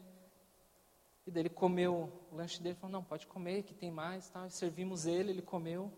E 1.27 1.31
daí 1.31 1.43
ele 1.43 1.49
comeu 1.49 2.13
o 2.31 2.37
lanche 2.37 2.63
dele, 2.63 2.77
falou, 2.77 2.93
não, 2.93 3.03
pode 3.03 3.27
comer, 3.27 3.65
que 3.65 3.75
tem 3.75 3.91
mais, 3.91 4.29
tal. 4.29 4.47
E 4.47 4.51
servimos 4.51 5.07
ele, 5.07 5.31
ele 5.31 5.43
comeu. 5.43 5.93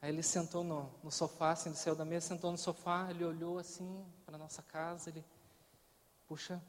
Aí 0.00 0.10
ele 0.10 0.22
sentou 0.22 0.62
no, 0.62 0.88
no 1.02 1.10
sofá, 1.10 1.50
assim, 1.50 1.70
ele 1.70 1.78
saiu 1.78 1.96
da 1.96 2.04
mesa, 2.04 2.28
sentou 2.28 2.52
no 2.52 2.58
sofá, 2.58 3.08
ele 3.10 3.24
olhou 3.24 3.58
assim 3.58 4.06
para 4.24 4.38
nossa 4.38 4.62
casa, 4.62 5.10
ele, 5.10 5.24
puxa, 6.28 6.62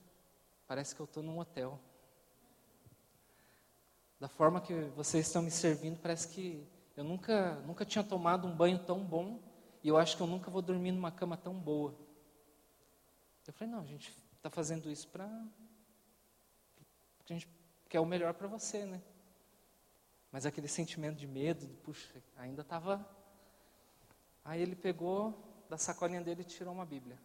Parece 0.67 0.95
que 0.95 1.01
eu 1.01 1.05
estou 1.05 1.21
num 1.21 1.39
hotel. 1.39 1.79
Da 4.19 4.29
forma 4.29 4.61
que 4.61 4.73
vocês 4.95 5.27
estão 5.27 5.41
me 5.41 5.51
servindo, 5.51 5.99
parece 5.99 6.29
que 6.29 6.65
eu 6.95 7.03
nunca, 7.03 7.55
nunca 7.61 7.85
tinha 7.85 8.03
tomado 8.03 8.47
um 8.47 8.55
banho 8.55 8.79
tão 8.79 9.03
bom 9.03 9.41
e 9.83 9.87
eu 9.87 9.97
acho 9.97 10.15
que 10.15 10.23
eu 10.23 10.27
nunca 10.27 10.49
vou 10.49 10.61
dormir 10.61 10.91
numa 10.91 11.11
cama 11.11 11.35
tão 11.35 11.53
boa. 11.53 11.93
Eu 13.45 13.53
falei, 13.53 13.73
não, 13.73 13.81
a 13.81 13.85
gente 13.85 14.15
está 14.35 14.49
fazendo 14.49 14.89
isso 14.89 15.07
para. 15.09 15.25
A 15.25 17.33
gente 17.33 17.47
quer 17.89 17.99
o 17.99 18.05
melhor 18.05 18.33
para 18.33 18.47
você, 18.47 18.85
né? 18.85 19.01
Mas 20.31 20.45
aquele 20.45 20.67
sentimento 20.67 21.17
de 21.17 21.27
medo, 21.27 21.67
de, 21.67 21.75
puxa, 21.75 22.09
ainda 22.35 22.61
estava. 22.61 23.05
Aí 24.43 24.61
ele 24.61 24.75
pegou 24.75 25.65
da 25.69 25.77
sacolinha 25.77 26.21
dele 26.21 26.41
e 26.41 26.45
tirou 26.45 26.73
uma 26.73 26.85
Bíblia. 26.85 27.19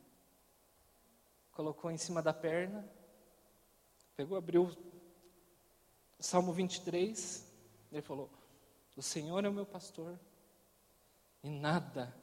Colocou 1.53 1.91
em 1.91 1.97
cima 1.97 2.23
da 2.23 2.33
perna, 2.33 2.89
pegou, 4.17 4.37
abriu 4.37 4.71
Salmo 6.21 6.53
23, 6.53 7.47
ele 7.91 8.03
falou: 8.03 8.31
O 8.97 9.03
Senhor 9.03 9.45
é 9.45 9.49
o 9.49 9.53
meu 9.53 9.67
pastor 9.67 10.19
e 11.43 11.49
nada 11.49 12.15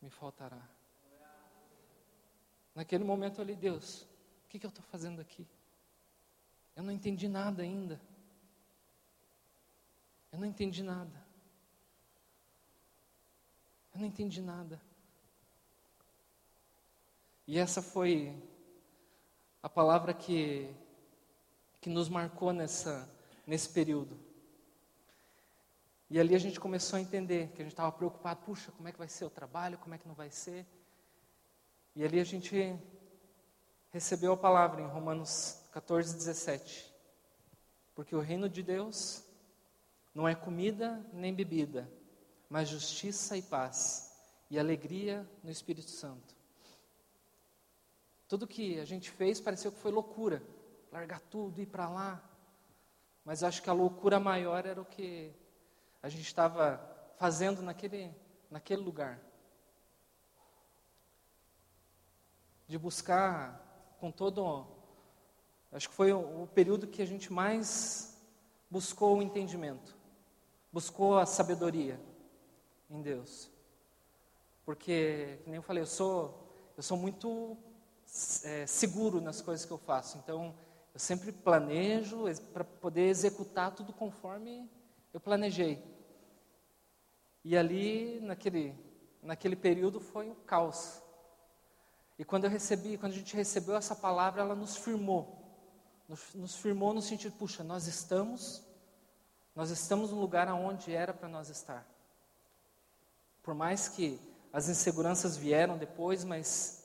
me 0.00 0.10
faltará. 0.10 0.60
Naquele 2.74 3.04
momento 3.04 3.40
ali, 3.40 3.54
Deus, 3.54 4.02
o 4.44 4.48
que, 4.48 4.58
que 4.58 4.66
eu 4.66 4.70
estou 4.70 4.84
fazendo 4.84 5.20
aqui? 5.20 5.46
Eu 6.74 6.82
não 6.82 6.92
entendi 6.92 7.28
nada 7.28 7.62
ainda. 7.62 8.00
Eu 10.32 10.38
não 10.38 10.46
entendi 10.46 10.82
nada. 10.82 11.24
Eu 13.94 14.00
não 14.00 14.06
entendi 14.06 14.40
nada. 14.40 14.80
E 17.46 17.58
essa 17.58 17.82
foi 17.82 18.34
a 19.62 19.68
palavra 19.68 20.14
que, 20.14 20.74
que 21.82 21.90
nos 21.90 22.08
marcou 22.08 22.52
nessa, 22.52 23.12
nesse 23.44 23.68
período. 23.68 24.16
E 26.08 26.18
ali 26.18 26.32
a 26.34 26.38
gente 26.38 26.60
começou 26.60 26.96
a 26.96 27.02
entender 27.02 27.48
que 27.48 27.60
a 27.60 27.64
gente 27.64 27.72
estava 27.72 27.90
preocupado, 27.90 28.40
puxa, 28.42 28.70
como 28.70 28.88
é 28.88 28.92
que 28.92 28.98
vai 28.98 29.08
ser 29.08 29.24
o 29.24 29.30
trabalho, 29.30 29.76
como 29.78 29.92
é 29.92 29.98
que 29.98 30.06
não 30.06 30.14
vai 30.14 30.30
ser. 30.30 30.64
E 31.96 32.04
ali 32.04 32.20
a 32.20 32.24
gente 32.24 32.78
recebeu 33.90 34.32
a 34.32 34.36
palavra 34.36 34.80
em 34.80 34.86
Romanos 34.86 35.60
14, 35.72 36.14
17. 36.14 36.94
Porque 37.96 38.14
o 38.14 38.20
reino 38.20 38.48
de 38.48 38.62
Deus 38.62 39.24
não 40.14 40.28
é 40.28 40.36
comida 40.36 41.04
nem 41.12 41.34
bebida, 41.34 41.90
mas 42.48 42.68
justiça 42.68 43.36
e 43.36 43.42
paz 43.42 44.12
e 44.48 44.56
alegria 44.56 45.28
no 45.42 45.50
Espírito 45.50 45.90
Santo. 45.90 46.36
Tudo 48.28 48.46
que 48.46 48.78
a 48.78 48.84
gente 48.84 49.10
fez 49.10 49.40
pareceu 49.40 49.72
que 49.72 49.80
foi 49.80 49.90
loucura, 49.90 50.42
largar 50.92 51.20
tudo, 51.20 51.60
ir 51.60 51.66
para 51.66 51.88
lá. 51.88 52.22
Mas 53.24 53.42
acho 53.42 53.62
que 53.62 53.70
a 53.70 53.72
loucura 53.72 54.20
maior 54.20 54.66
era 54.66 54.80
o 54.80 54.84
que 54.84 55.32
a 56.02 56.08
gente 56.08 56.26
estava 56.26 56.80
fazendo 57.16 57.62
naquele, 57.62 58.14
naquele 58.50 58.82
lugar. 58.82 59.18
De 62.68 62.76
buscar 62.78 63.96
com 63.98 64.10
todo. 64.10 64.66
Acho 65.72 65.88
que 65.88 65.94
foi 65.94 66.12
o, 66.12 66.42
o 66.42 66.46
período 66.48 66.86
que 66.86 67.00
a 67.00 67.06
gente 67.06 67.32
mais 67.32 68.20
buscou 68.70 69.18
o 69.18 69.22
entendimento, 69.22 69.96
buscou 70.72 71.18
a 71.18 71.26
sabedoria 71.26 72.00
em 72.90 73.00
Deus. 73.00 73.50
Porque, 74.64 75.38
como 75.44 75.56
eu 75.56 75.62
falei, 75.62 75.82
eu 75.82 75.86
sou, 75.86 76.72
eu 76.76 76.82
sou 76.82 76.96
muito 76.96 77.56
é, 78.44 78.66
seguro 78.66 79.20
nas 79.20 79.40
coisas 79.40 79.64
que 79.64 79.72
eu 79.72 79.78
faço. 79.78 80.18
Então, 80.18 80.54
eu 80.94 81.00
sempre 81.00 81.32
planejo 81.32 82.24
para 82.52 82.64
poder 82.64 83.08
executar 83.08 83.74
tudo 83.74 83.92
conforme 83.92 84.70
eu 85.12 85.20
planejei. 85.20 85.82
E 87.44 87.56
ali, 87.56 88.20
naquele, 88.20 88.74
naquele 89.22 89.56
período, 89.56 90.00
foi 90.00 90.28
um 90.28 90.34
caos. 90.34 91.02
E 92.18 92.24
quando 92.24 92.44
eu 92.44 92.50
recebi, 92.50 92.98
quando 92.98 93.12
a 93.12 93.16
gente 93.16 93.34
recebeu 93.34 93.74
essa 93.74 93.96
palavra, 93.96 94.42
ela 94.42 94.54
nos 94.54 94.76
firmou. 94.76 95.38
Nos, 96.08 96.34
nos 96.34 96.56
firmou 96.56 96.92
no 96.92 97.00
sentido, 97.00 97.34
puxa, 97.36 97.64
nós 97.64 97.86
estamos, 97.86 98.62
nós 99.56 99.70
estamos 99.70 100.10
no 100.10 100.20
lugar 100.20 100.46
aonde 100.46 100.94
era 100.94 101.14
para 101.14 101.28
nós 101.28 101.48
estar. 101.48 101.86
Por 103.42 103.54
mais 103.54 103.88
que 103.88 104.20
as 104.52 104.68
inseguranças 104.68 105.36
vieram 105.36 105.78
depois, 105.78 106.22
mas 106.22 106.84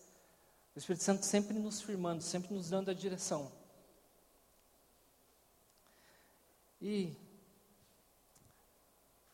o 0.74 0.80
Espírito 0.80 1.04
Santo 1.04 1.26
sempre 1.26 1.60
nos 1.60 1.82
firmando, 1.82 2.24
sempre 2.24 2.54
nos 2.54 2.70
dando 2.70 2.90
a 2.90 2.94
direção. 2.94 3.52
E 6.82 7.16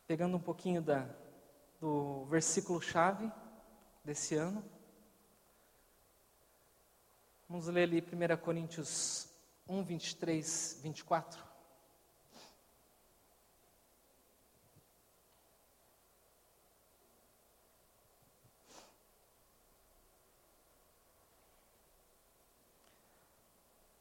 pegando 0.07 0.37
um 0.37 0.41
pouquinho 0.41 0.81
da, 0.81 1.07
do 1.79 2.25
versículo 2.25 2.81
chave 2.81 3.31
desse 4.03 4.35
ano, 4.35 4.63
Vamos 7.53 7.67
ler 7.67 7.83
ali 7.83 8.01
1 8.01 8.37
Coríntios 8.37 9.29
1, 9.67 9.83
23, 9.83 10.79
24. 10.81 11.43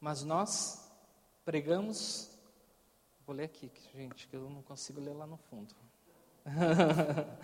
Mas 0.01 0.25
nós 0.25 0.91
pregamos, 1.45 2.31
vou 3.27 3.35
ler 3.35 3.45
aqui, 3.45 3.71
gente, 3.95 4.27
que 4.29 4.37
eu 4.37 4.49
não 4.49 4.63
consigo 4.63 5.01
ler 5.01 5.15
lá 5.15 5.27
no 5.27 5.37
fundo. 5.37 5.75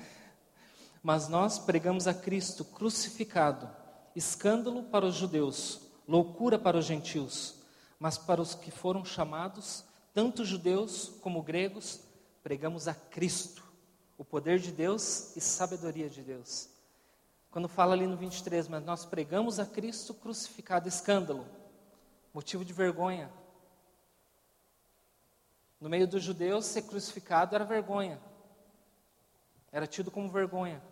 Mas 1.03 1.29
nós 1.29 1.59
pregamos 1.59 2.07
a 2.07 2.15
Cristo 2.15 2.65
crucificado, 2.65 3.71
escândalo 4.15 4.85
para 4.85 5.07
os 5.07 5.15
judeus 5.15 5.89
loucura 6.09 6.59
para 6.59 6.79
os 6.79 6.87
gentios, 6.87 7.57
mas 8.01 8.17
para 8.17 8.41
os 8.41 8.55
que 8.55 8.71
foram 8.71 9.05
chamados, 9.05 9.85
tanto 10.15 10.45
judeus 10.45 11.13
como 11.21 11.43
gregos, 11.43 12.01
pregamos 12.43 12.89
a 12.89 12.95
Cristo, 12.95 13.63
o 14.17 14.25
poder 14.25 14.59
de 14.59 14.73
Deus 14.73 15.37
e 15.37 15.41
sabedoria 15.41 16.09
de 16.09 16.23
Deus. 16.23 16.71
Quando 17.51 17.69
fala 17.69 17.93
ali 17.93 18.07
no 18.07 18.17
23, 18.17 18.69
mas 18.69 18.83
nós 18.85 19.05
pregamos 19.05 19.59
a 19.59 19.67
Cristo 19.67 20.15
crucificado, 20.15 20.89
escândalo, 20.89 21.47
motivo 22.33 22.65
de 22.65 22.73
vergonha. 22.73 23.31
No 25.81 25.89
meio 25.89 26.07
dos 26.09 26.23
judeus, 26.23 26.67
ser 26.67 26.83
crucificado 26.83 27.55
era 27.55 27.65
vergonha, 27.65 28.21
era 29.71 29.87
tido 29.87 30.11
como 30.11 30.31
vergonha. 30.31 30.83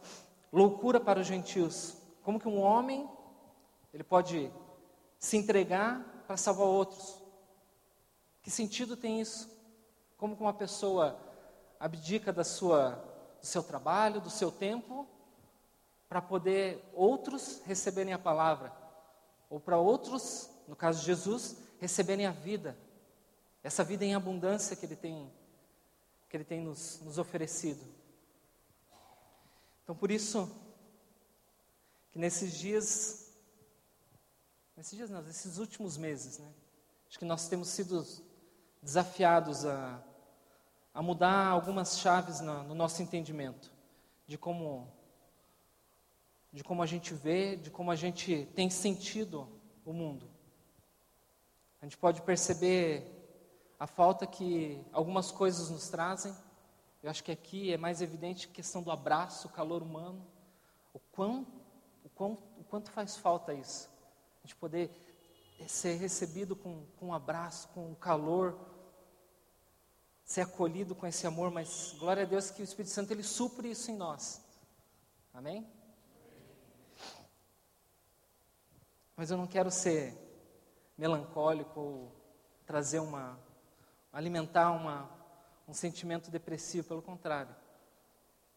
Loucura 0.52 1.00
para 1.00 1.20
os 1.20 1.26
gentios. 1.26 1.96
Como 2.22 2.38
que 2.38 2.48
um 2.48 2.60
homem 2.60 3.08
ele 3.92 4.04
pode 4.04 4.52
se 5.18 5.36
entregar 5.36 6.24
para 6.26 6.36
salvar 6.36 6.66
outros. 6.66 7.20
Que 8.42 8.50
sentido 8.50 8.96
tem 8.96 9.20
isso? 9.20 9.50
Como 10.16 10.36
que 10.36 10.42
uma 10.42 10.52
pessoa 10.52 11.18
abdica 11.80 12.32
da 12.32 12.44
sua, 12.44 12.90
do 13.40 13.46
seu 13.46 13.62
trabalho, 13.62 14.20
do 14.20 14.30
seu 14.30 14.50
tempo, 14.52 15.06
para 16.08 16.22
poder 16.22 16.84
outros 16.94 17.60
receberem 17.64 18.12
a 18.12 18.18
palavra, 18.18 18.72
ou 19.50 19.58
para 19.58 19.78
outros, 19.78 20.48
no 20.68 20.76
caso 20.76 21.00
de 21.00 21.06
Jesus, 21.06 21.56
receberem 21.78 22.26
a 22.26 22.30
vida, 22.30 22.76
essa 23.66 23.82
vida 23.82 24.04
em 24.04 24.14
abundância 24.14 24.76
que 24.76 24.86
Ele 24.86 24.94
tem, 24.94 25.28
que 26.28 26.36
Ele 26.36 26.44
tem 26.44 26.60
nos, 26.60 27.00
nos 27.00 27.18
oferecido. 27.18 27.84
Então, 29.82 29.96
por 29.96 30.08
isso, 30.08 30.48
que 32.12 32.18
nesses 32.18 32.56
dias 32.56 33.34
nesses 34.76 34.96
dias 34.96 35.10
não, 35.10 35.20
nesses 35.20 35.58
últimos 35.58 35.96
meses, 35.96 36.38
né? 36.38 36.48
Acho 37.08 37.18
que 37.18 37.24
nós 37.24 37.48
temos 37.48 37.66
sido 37.68 38.06
desafiados 38.80 39.64
a, 39.66 40.00
a 40.94 41.02
mudar 41.02 41.46
algumas 41.48 41.98
chaves 41.98 42.40
no, 42.40 42.62
no 42.62 42.74
nosso 42.74 43.02
entendimento 43.02 43.72
de 44.28 44.38
como 44.38 44.92
de 46.52 46.62
como 46.62 46.84
a 46.84 46.86
gente 46.86 47.12
vê, 47.12 47.56
de 47.56 47.70
como 47.70 47.90
a 47.90 47.96
gente 47.96 48.46
tem 48.54 48.70
sentido 48.70 49.48
o 49.84 49.92
mundo. 49.92 50.30
A 51.82 51.84
gente 51.84 51.98
pode 51.98 52.22
perceber 52.22 53.15
a 53.78 53.86
falta 53.86 54.26
que 54.26 54.84
algumas 54.92 55.30
coisas 55.30 55.70
nos 55.70 55.88
trazem. 55.88 56.34
Eu 57.02 57.10
acho 57.10 57.22
que 57.22 57.32
aqui 57.32 57.72
é 57.72 57.76
mais 57.76 58.00
evidente 58.00 58.48
a 58.48 58.54
questão 58.54 58.82
do 58.82 58.90
abraço, 58.90 59.48
o 59.48 59.50
calor 59.50 59.82
humano. 59.82 60.26
O, 60.94 60.98
quão, 60.98 61.46
o, 62.04 62.08
quão, 62.08 62.38
o 62.58 62.64
quanto 62.64 62.90
faz 62.90 63.16
falta 63.16 63.52
isso 63.52 63.94
gente 64.46 64.54
poder 64.54 64.90
ser 65.66 65.96
recebido 65.96 66.54
com, 66.54 66.86
com 66.98 67.06
um 67.06 67.14
abraço, 67.14 67.66
com 67.68 67.90
um 67.90 67.94
calor, 67.96 68.56
ser 70.24 70.42
acolhido 70.42 70.94
com 70.94 71.04
esse 71.04 71.26
amor, 71.26 71.50
mas 71.50 71.96
glória 71.98 72.22
a 72.22 72.26
Deus 72.26 72.50
que 72.50 72.62
o 72.62 72.64
Espírito 72.64 72.92
Santo 72.92 73.10
ele 73.10 73.24
supre 73.24 73.70
isso 73.70 73.90
em 73.90 73.96
nós. 73.96 74.40
Amém? 75.34 75.68
Mas 79.16 79.32
eu 79.32 79.36
não 79.36 79.48
quero 79.48 79.70
ser 79.70 80.16
melancólico 80.96 81.80
ou 81.80 82.12
trazer 82.64 83.00
uma 83.00 83.36
alimentar 84.16 84.70
uma, 84.72 85.10
um 85.68 85.74
sentimento 85.74 86.30
depressivo, 86.30 86.88
pelo 86.88 87.02
contrário. 87.02 87.54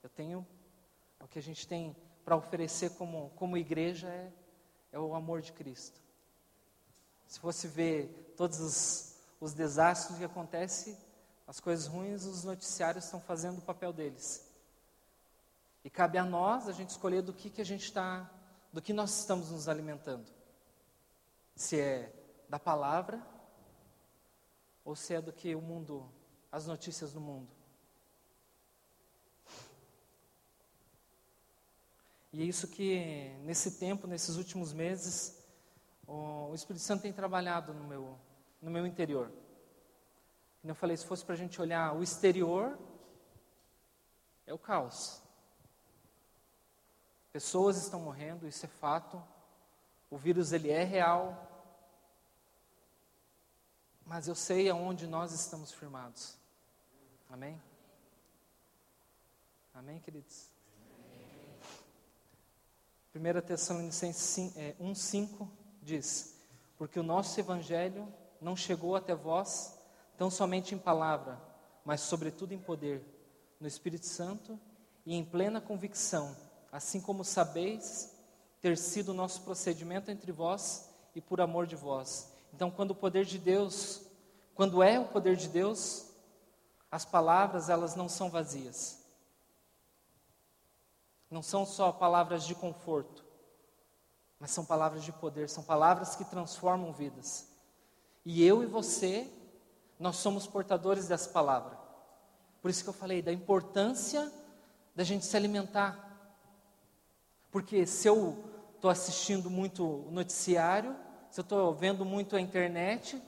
Eu 0.02 0.10
tenho 0.10 0.48
O 1.20 1.28
que 1.28 1.38
a 1.38 1.42
gente 1.42 1.68
tem 1.68 1.94
para 2.24 2.38
oferecer 2.38 2.92
como, 2.92 3.30
como 3.36 3.58
igreja 3.58 4.08
é, 4.08 4.32
é 4.94 5.00
o 5.00 5.14
amor 5.14 5.42
de 5.42 5.52
Cristo. 5.52 6.00
Se 7.28 7.42
fosse 7.42 7.68
ver 7.68 8.34
todos 8.38 8.58
os, 8.62 9.16
os 9.42 9.54
desastres 9.54 10.18
que 10.18 10.24
acontecem, 10.24 10.98
as 11.46 11.60
coisas 11.60 11.88
ruins, 11.88 12.24
os 12.24 12.46
noticiários 12.46 13.04
estão 13.04 13.20
fazendo 13.20 13.58
o 13.58 13.62
papel 13.62 13.92
deles. 13.92 14.50
E 15.84 15.90
cabe 15.90 16.18
a 16.18 16.24
nós 16.24 16.70
a 16.70 16.72
gente 16.72 16.92
escolher 16.92 17.22
do 17.22 17.34
que, 17.34 17.50
que 17.50 17.62
a 17.62 17.66
gente 17.66 17.84
está, 17.84 18.32
do 18.72 18.82
que 18.82 18.94
nós 18.94 19.20
estamos 19.20 19.52
nos 19.52 19.68
alimentando. 19.68 20.32
Se 21.54 21.82
é 21.82 22.14
da 22.48 22.58
palavra 22.58 23.22
ou 24.84 24.96
se 24.96 25.14
é 25.14 25.22
do 25.22 25.32
que 25.32 25.56
o 25.56 25.62
mundo, 25.62 26.10
as 26.52 26.66
notícias 26.66 27.14
do 27.14 27.22
mundo. 27.22 27.50
E 32.32 32.42
é 32.42 32.46
isso 32.46 32.68
que, 32.68 33.36
nesse 33.44 33.80
tempo, 33.80 34.06
nesses 34.06 34.36
últimos 34.36 34.72
meses, 34.72 35.44
o 36.06 36.54
Espírito 36.54 36.84
Santo 36.84 37.02
tem 37.02 37.12
trabalhado 37.12 37.74
no 37.74 37.84
meu, 37.84 38.20
no 38.62 38.70
meu 38.70 38.86
interior. 38.86 39.32
Como 40.62 40.72
eu 40.72 40.76
falei, 40.76 40.96
se 40.96 41.06
fosse 41.06 41.26
para 41.26 41.34
a 41.34 41.38
gente 41.38 41.60
olhar 41.60 41.96
o 41.96 42.04
exterior, 42.04 42.78
é 44.46 44.54
o 44.54 44.60
caos. 44.60 45.22
Pessoas 47.32 47.78
estão 47.78 48.00
morrendo, 48.00 48.48
isso 48.48 48.66
é 48.66 48.70
fato. 48.70 49.22
O 50.10 50.18
vírus 50.18 50.52
ele 50.52 50.70
é 50.70 50.84
real. 50.84 51.49
Mas 54.10 54.28
eu 54.28 54.34
sei 54.34 54.68
aonde 54.68 55.06
nós 55.06 55.32
estamos 55.34 55.72
firmados. 55.72 56.36
Amém? 57.30 57.62
Amém, 59.72 60.00
queridos? 60.00 60.50
1 63.14 63.42
Tessalonicenses 63.46 64.52
1,5 64.82 65.44
é, 65.44 65.48
diz: 65.84 66.36
Porque 66.76 67.00
o 67.00 67.04
nosso 67.04 67.40
Evangelho 67.40 68.12
não 68.42 68.56
chegou 68.56 68.96
até 68.96 69.14
vós 69.14 69.78
tão 70.18 70.32
somente 70.32 70.74
em 70.74 70.80
palavra, 70.80 71.40
mas 71.86 72.02
sobretudo 72.02 72.52
em 72.52 72.60
poder, 72.60 73.06
no 73.60 73.68
Espírito 73.68 74.08
Santo 74.08 74.60
e 75.06 75.14
em 75.14 75.24
plena 75.24 75.62
convicção, 75.62 76.36
assim 76.72 77.00
como 77.00 77.24
sabeis 77.24 78.12
ter 78.60 78.76
sido 78.76 79.10
o 79.10 79.14
nosso 79.14 79.44
procedimento 79.44 80.10
entre 80.10 80.32
vós 80.32 80.90
e 81.14 81.22
por 81.22 81.40
amor 81.40 81.68
de 81.68 81.76
vós. 81.76 82.29
Então, 82.54 82.70
quando 82.70 82.92
o 82.92 82.96
poder 82.96 83.26
de 83.26 83.38
Deus, 83.38 84.02
quando 84.56 84.84
é 84.84 85.00
o 85.00 85.08
poder 85.08 85.36
de 85.36 85.48
Deus, 85.48 86.10
as 86.92 87.06
palavras 87.06 87.70
elas 87.70 87.96
não 87.96 88.10
são 88.10 88.30
vazias. 88.30 89.00
Não 91.30 91.44
são 91.44 91.66
só 91.66 91.92
palavras 91.92 92.44
de 92.44 92.56
conforto, 92.56 93.24
mas 94.40 94.52
são 94.52 94.66
palavras 94.66 95.04
de 95.04 95.12
poder, 95.12 95.50
são 95.50 95.64
palavras 95.64 96.16
que 96.16 96.26
transformam 96.26 96.92
vidas. 96.92 97.48
E 98.26 98.44
eu 98.44 98.64
e 98.64 98.66
você, 98.66 99.32
nós 100.00 100.18
somos 100.18 100.48
portadores 100.48 101.08
dessa 101.08 101.30
palavra. 101.30 101.78
Por 102.62 102.70
isso 102.70 102.84
que 102.84 102.90
eu 102.90 102.94
falei 102.94 103.22
da 103.22 103.32
importância 103.32 104.32
da 104.96 105.04
gente 105.04 105.26
se 105.26 105.38
alimentar. 105.38 106.08
Porque 107.52 107.86
se 107.86 108.08
eu 108.08 108.44
estou 108.76 108.90
assistindo 108.90 109.50
muito 109.50 110.08
noticiário, 110.12 110.96
se 111.30 111.40
eu 111.40 111.44
estou 111.44 111.74
vendo 111.74 112.04
muito 112.04 112.36
a 112.36 112.42
internet, 112.42 113.22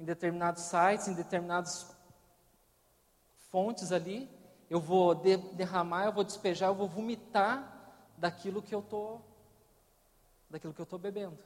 em 0.00 0.04
determinados 0.04 0.62
sites, 0.64 1.06
em 1.06 1.14
determinadas 1.14 1.94
fontes 3.50 3.92
ali, 3.92 4.28
eu 4.68 4.80
vou 4.80 5.14
de, 5.14 5.36
derramar, 5.36 6.06
eu 6.06 6.12
vou 6.12 6.24
despejar, 6.24 6.68
eu 6.68 6.74
vou 6.74 6.88
vomitar 6.88 7.94
daquilo 8.16 8.62
que 8.62 8.74
eu 8.74 8.82
tô, 8.82 9.20
daquilo 10.50 10.74
que 10.74 10.80
eu 10.80 10.84
estou 10.84 10.98
bebendo. 10.98 11.38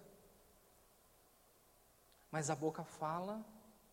Mas 2.30 2.48
a 2.50 2.54
boca 2.54 2.82
fala 2.82 3.44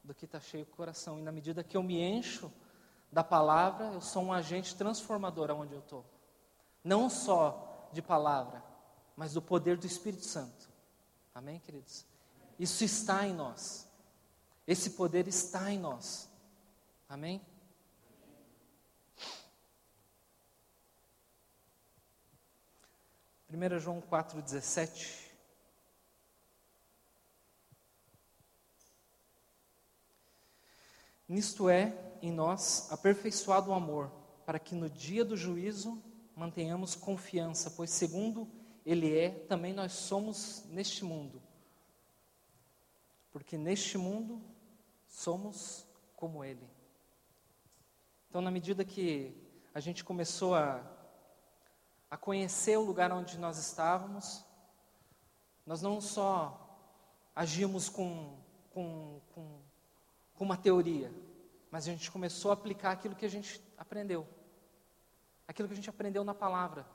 do 0.03 0.13
que 0.13 0.26
está 0.26 0.39
cheio 0.39 0.63
o 0.63 0.76
coração. 0.76 1.19
E 1.19 1.21
na 1.21 1.32
medida 1.32 1.63
que 1.63 1.76
eu 1.76 1.84
me 1.84 2.02
encho 2.02 2.52
da 3.12 3.23
palavra, 3.23 3.88
eu 3.88 4.02
sou 4.02 4.23
um 4.23 4.34
agente 4.34 4.76
transformador 4.76 5.49
aonde 5.49 5.73
eu 5.73 5.80
estou. 5.80 6.06
Não 6.84 7.10
só 7.10 7.89
de 7.91 8.02
palavra, 8.02 8.63
mas 9.15 9.34
do 9.34 9.41
poder 9.41 9.78
do 9.78 9.86
Espírito 9.86 10.26
Santo. 10.26 10.69
Amém, 11.34 11.60
queridos? 11.60 12.06
Isso 12.60 12.84
está 12.84 13.28
em 13.28 13.34
nós. 13.34 13.88
Esse 14.67 14.91
poder 14.91 15.28
está 15.28 15.71
em 15.71 15.80
nós. 15.80 16.30
Amém? 17.10 17.41
1 23.49 23.80
João 23.80 24.02
4,17. 24.02 25.23
Nisto 31.28 31.69
é, 31.69 31.95
em 32.21 32.32
nós, 32.32 32.91
aperfeiçoado 32.91 33.69
o 33.69 33.73
amor, 33.73 34.12
para 34.45 34.60
que 34.60 34.76
no 34.76 34.89
dia 34.89 35.23
do 35.23 35.38
juízo 35.38 36.02
mantenhamos 36.36 36.95
confiança, 36.95 37.71
pois 37.71 37.91
segundo 37.91 38.47
Ele 38.86 39.17
é, 39.17 39.30
também 39.30 39.74
nós 39.74 39.93
somos 39.93 40.63
neste 40.69 41.04
mundo. 41.04 41.41
Porque 43.32 43.58
neste 43.58 43.98
mundo 43.98 44.41
somos 45.08 45.86
como 46.15 46.43
Ele. 46.43 46.67
Então, 48.30 48.41
na 48.41 48.52
medida 48.52 48.84
que 48.84 49.36
a 49.74 49.80
gente 49.80 50.04
começou 50.04 50.56
a 50.56 50.93
a 52.13 52.17
conhecer 52.17 52.78
o 52.78 52.84
lugar 52.84 53.12
onde 53.12 53.39
nós 53.39 53.58
estávamos, 53.58 54.46
nós 55.65 55.82
não 55.82 56.00
só 56.00 56.78
agimos 57.36 57.89
com, 57.89 58.38
com, 58.69 59.19
com, 59.34 59.60
com 60.36 60.43
uma 60.43 60.56
teoria, 60.56 61.12
mas 61.72 61.88
a 61.88 61.91
gente 61.91 62.12
começou 62.12 62.52
a 62.52 62.54
aplicar 62.54 62.91
aquilo 62.91 63.15
que 63.15 63.26
a 63.26 63.30
gente 63.30 63.60
aprendeu, 63.76 64.28
aquilo 65.48 65.67
que 65.67 65.74
a 65.74 65.76
gente 65.76 65.89
aprendeu 65.89 66.24
na 66.24 66.36
palavra, 66.36 66.86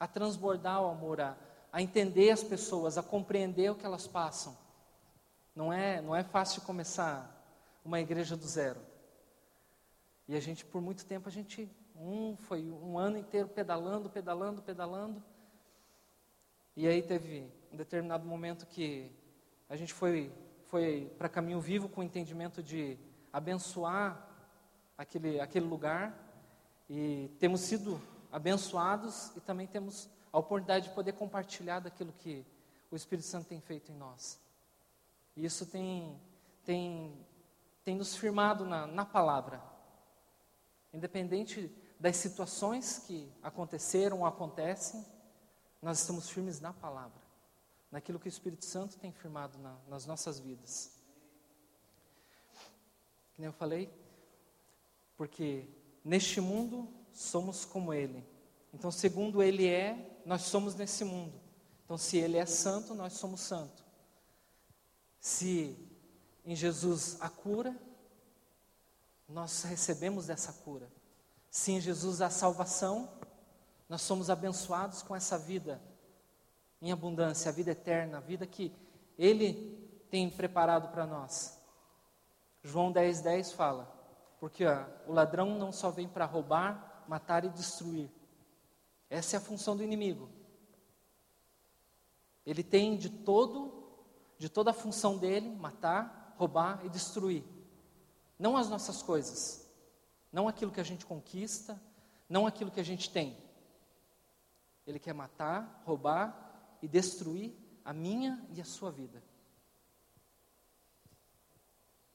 a 0.00 0.08
transbordar 0.08 0.82
o 0.82 0.88
amor, 0.88 1.20
a, 1.20 1.36
a 1.70 1.82
entender 1.82 2.30
as 2.30 2.42
pessoas, 2.42 2.96
a 2.96 3.02
compreender 3.02 3.70
o 3.70 3.74
que 3.74 3.84
elas 3.84 4.06
passam. 4.06 4.56
Não 5.54 5.70
é, 5.70 6.00
não 6.00 6.16
é 6.16 6.24
fácil 6.24 6.62
começar 6.62 7.38
uma 7.84 8.00
igreja 8.00 8.34
do 8.34 8.48
zero. 8.48 8.80
E 10.26 10.34
a 10.34 10.40
gente, 10.40 10.64
por 10.64 10.80
muito 10.80 11.04
tempo, 11.04 11.28
a 11.28 11.32
gente 11.32 11.70
um 11.94 12.34
foi 12.34 12.70
um 12.70 12.98
ano 12.98 13.18
inteiro 13.18 13.46
pedalando, 13.48 14.08
pedalando, 14.08 14.62
pedalando. 14.62 15.22
E 16.74 16.88
aí 16.88 17.02
teve 17.02 17.46
um 17.70 17.76
determinado 17.76 18.26
momento 18.26 18.66
que 18.66 19.12
a 19.68 19.76
gente 19.76 19.92
foi, 19.92 20.32
foi 20.66 21.12
para 21.18 21.28
caminho 21.28 21.60
vivo 21.60 21.90
com 21.90 22.00
o 22.00 22.04
entendimento 22.04 22.62
de 22.62 22.96
abençoar 23.30 24.26
aquele, 24.96 25.38
aquele 25.40 25.66
lugar. 25.66 26.16
E 26.88 27.30
temos 27.38 27.60
sido 27.60 28.00
abençoados 28.30 29.32
e 29.36 29.40
também 29.40 29.66
temos 29.66 30.08
a 30.32 30.38
oportunidade 30.38 30.88
de 30.88 30.94
poder 30.94 31.12
compartilhar 31.12 31.80
daquilo 31.80 32.12
que 32.12 32.46
o 32.90 32.96
Espírito 32.96 33.26
Santo 33.26 33.48
tem 33.48 33.60
feito 33.60 33.90
em 33.90 33.96
nós. 33.96 34.40
E 35.36 35.44
isso 35.44 35.66
tem, 35.66 36.20
tem, 36.64 37.26
tem 37.84 37.96
nos 37.96 38.16
firmado 38.16 38.64
na, 38.64 38.86
na 38.86 39.04
palavra. 39.04 39.62
Independente 40.92 41.74
das 41.98 42.16
situações 42.16 42.98
que 43.06 43.30
aconteceram 43.42 44.20
ou 44.20 44.26
acontecem, 44.26 45.04
nós 45.80 46.00
estamos 46.00 46.28
firmes 46.28 46.60
na 46.60 46.72
palavra, 46.72 47.20
naquilo 47.90 48.18
que 48.18 48.26
o 48.26 48.28
Espírito 48.28 48.64
Santo 48.64 48.98
tem 48.98 49.12
firmado 49.12 49.58
na, 49.58 49.76
nas 49.88 50.06
nossas 50.06 50.38
vidas. 50.38 50.98
Que 53.34 53.40
nem 53.40 53.46
eu 53.46 53.52
falei, 53.52 53.90
porque 55.16 55.68
neste 56.04 56.40
mundo 56.40 56.88
somos 57.12 57.64
como 57.64 57.92
Ele. 57.92 58.24
Então, 58.72 58.90
segundo 58.90 59.42
Ele 59.42 59.68
é, 59.68 60.20
nós 60.24 60.42
somos 60.42 60.74
nesse 60.74 61.04
mundo. 61.04 61.34
Então, 61.84 61.98
se 61.98 62.18
Ele 62.18 62.36
é 62.36 62.46
santo, 62.46 62.94
nós 62.94 63.14
somos 63.14 63.40
santo. 63.40 63.84
Se 65.18 65.76
em 66.44 66.54
Jesus 66.54 67.16
a 67.20 67.28
cura, 67.28 67.76
nós 69.28 69.62
recebemos 69.62 70.26
dessa 70.26 70.52
cura. 70.52 70.90
Se 71.50 71.72
em 71.72 71.80
Jesus 71.80 72.20
há 72.20 72.30
salvação, 72.30 73.10
nós 73.88 74.02
somos 74.02 74.30
abençoados 74.30 75.02
com 75.02 75.14
essa 75.14 75.36
vida 75.36 75.80
em 76.80 76.92
abundância, 76.92 77.50
a 77.50 77.52
vida 77.52 77.72
eterna, 77.72 78.18
a 78.18 78.20
vida 78.20 78.46
que 78.46 78.72
Ele 79.18 79.78
tem 80.10 80.30
preparado 80.30 80.90
para 80.92 81.06
nós. 81.06 81.60
João 82.62 82.92
10,10 82.92 83.22
10 83.22 83.52
fala, 83.52 83.84
porque 84.38 84.64
ó, 84.64 84.84
o 85.06 85.12
ladrão 85.12 85.58
não 85.58 85.72
só 85.72 85.90
vem 85.90 86.08
para 86.08 86.24
roubar, 86.24 86.89
matar 87.10 87.44
e 87.44 87.48
destruir. 87.48 88.08
Essa 89.08 89.34
é 89.34 89.38
a 89.38 89.42
função 89.42 89.76
do 89.76 89.82
inimigo. 89.82 90.30
Ele 92.46 92.62
tem 92.62 92.96
de 92.96 93.10
todo, 93.10 93.84
de 94.38 94.48
toda 94.48 94.70
a 94.70 94.72
função 94.72 95.18
dele, 95.18 95.48
matar, 95.48 96.36
roubar 96.38 96.86
e 96.86 96.88
destruir. 96.88 97.42
Não 98.38 98.56
as 98.56 98.68
nossas 98.68 99.02
coisas, 99.02 99.68
não 100.32 100.46
aquilo 100.46 100.70
que 100.70 100.80
a 100.80 100.84
gente 100.84 101.04
conquista, 101.04 101.82
não 102.28 102.46
aquilo 102.46 102.70
que 102.70 102.78
a 102.78 102.84
gente 102.84 103.10
tem. 103.10 103.36
Ele 104.86 105.00
quer 105.00 105.12
matar, 105.12 105.82
roubar 105.84 106.78
e 106.80 106.86
destruir 106.86 107.52
a 107.84 107.92
minha 107.92 108.40
e 108.52 108.60
a 108.60 108.64
sua 108.64 108.92
vida. 108.92 109.20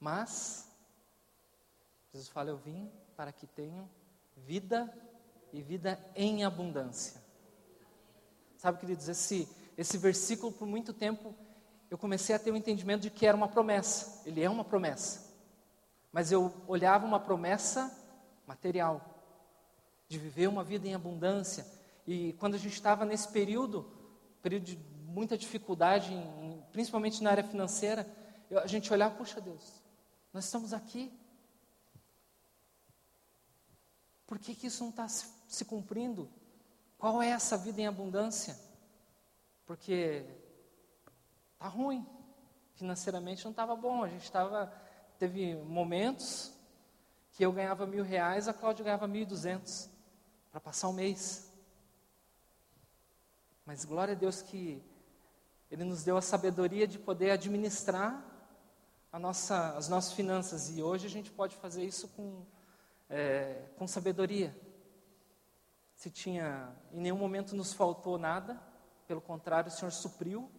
Mas, 0.00 0.74
Jesus 2.14 2.30
fala: 2.30 2.48
Eu 2.48 2.56
vim 2.56 2.90
para 3.14 3.30
que 3.30 3.46
tenham 3.46 3.86
vida 4.36 4.92
e 5.52 5.62
vida 5.62 5.98
em 6.14 6.44
abundância. 6.44 7.20
Sabe, 8.56 8.78
queridos, 8.78 9.08
esse, 9.08 9.48
esse 9.76 9.96
versículo, 9.98 10.52
por 10.52 10.66
muito 10.66 10.92
tempo, 10.92 11.34
eu 11.90 11.96
comecei 11.96 12.34
a 12.34 12.38
ter 12.38 12.50
o 12.50 12.54
um 12.54 12.56
entendimento 12.56 13.02
de 13.02 13.10
que 13.10 13.26
era 13.26 13.36
uma 13.36 13.48
promessa. 13.48 14.22
Ele 14.26 14.42
é 14.42 14.50
uma 14.50 14.64
promessa. 14.64 15.34
Mas 16.12 16.32
eu 16.32 16.52
olhava 16.66 17.06
uma 17.06 17.20
promessa 17.20 17.94
material, 18.46 19.00
de 20.08 20.18
viver 20.18 20.48
uma 20.48 20.62
vida 20.62 20.86
em 20.86 20.94
abundância. 20.94 21.66
E 22.06 22.32
quando 22.34 22.54
a 22.54 22.58
gente 22.58 22.74
estava 22.74 23.04
nesse 23.04 23.28
período, 23.28 23.90
período 24.40 24.64
de 24.64 24.78
muita 25.04 25.36
dificuldade, 25.36 26.12
em, 26.12 26.62
principalmente 26.72 27.22
na 27.22 27.30
área 27.30 27.44
financeira, 27.44 28.06
eu, 28.48 28.60
a 28.60 28.66
gente 28.66 28.92
olhava, 28.92 29.14
puxa 29.16 29.40
Deus, 29.40 29.82
nós 30.32 30.44
estamos 30.44 30.72
aqui. 30.72 31.12
Por 34.26 34.38
que, 34.38 34.54
que 34.54 34.66
isso 34.66 34.82
não 34.82 34.90
está 34.90 35.08
se, 35.08 35.26
se 35.46 35.64
cumprindo? 35.64 36.28
Qual 36.98 37.22
é 37.22 37.28
essa 37.28 37.56
vida 37.56 37.80
em 37.80 37.86
abundância? 37.86 38.58
Porque 39.64 40.24
está 41.54 41.68
ruim. 41.68 42.06
Financeiramente 42.74 43.44
não 43.44 43.50
estava 43.50 43.76
bom. 43.76 44.02
A 44.02 44.08
gente 44.08 44.24
estava. 44.24 44.72
Teve 45.18 45.54
momentos 45.54 46.52
que 47.32 47.44
eu 47.44 47.52
ganhava 47.52 47.86
mil 47.86 48.02
reais, 48.02 48.48
a 48.48 48.54
Cláudia 48.54 48.84
ganhava 48.84 49.06
mil 49.06 49.22
e 49.22 49.26
duzentos 49.26 49.90
para 50.50 50.60
passar 50.60 50.88
um 50.88 50.92
mês. 50.92 51.52
Mas 53.64 53.84
glória 53.84 54.12
a 54.12 54.16
Deus 54.16 54.40
que 54.40 54.82
Ele 55.70 55.84
nos 55.84 56.02
deu 56.02 56.16
a 56.16 56.22
sabedoria 56.22 56.86
de 56.86 56.98
poder 56.98 57.30
administrar 57.30 58.24
nossa, 59.18 59.76
as 59.76 59.88
nossas 59.88 60.12
finanças. 60.12 60.70
E 60.70 60.82
hoje 60.82 61.06
a 61.06 61.10
gente 61.10 61.30
pode 61.30 61.56
fazer 61.56 61.84
isso 61.84 62.08
com, 62.08 62.44
é, 63.08 63.68
com 63.76 63.86
sabedoria. 63.86 64.54
Se 65.94 66.10
tinha, 66.10 66.74
em 66.92 67.00
nenhum 67.00 67.16
momento 67.16 67.56
nos 67.56 67.72
faltou 67.72 68.18
nada, 68.18 68.60
pelo 69.06 69.20
contrário, 69.20 69.68
o 69.68 69.72
Senhor 69.72 69.90
supriu. 69.90 70.50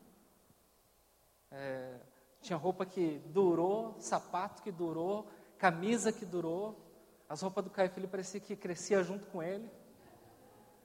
É, 1.52 2.00
tinha 2.42 2.58
roupa 2.58 2.86
que 2.86 3.20
durou, 3.28 4.00
sapato 4.00 4.64
que 4.64 4.72
durou, 4.72 5.30
camisa 5.58 6.12
que 6.12 6.26
durou. 6.26 6.84
As 7.30 7.42
roupas 7.42 7.64
do 7.64 7.70
Caio 7.70 7.90
Felipe 7.90 8.12
parecia 8.12 8.40
que 8.40 8.56
crescia 8.56 9.04
junto 9.04 9.28
com 9.28 9.44
ele. 9.44 9.70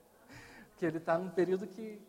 Porque 0.69 0.85
ele 0.85 0.97
está 0.97 1.17
num 1.17 1.29
período 1.29 1.65
que 1.67 2.01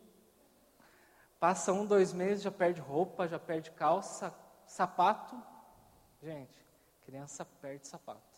passa 1.39 1.71
um, 1.71 1.85
dois 1.85 2.11
meses, 2.11 2.43
já 2.43 2.51
perde 2.51 2.81
roupa, 2.81 3.27
já 3.27 3.39
perde 3.39 3.71
calça, 3.71 4.33
sapato. 4.67 5.41
Gente, 6.21 6.65
criança 7.05 7.45
perde 7.61 7.87
sapato. 7.87 8.34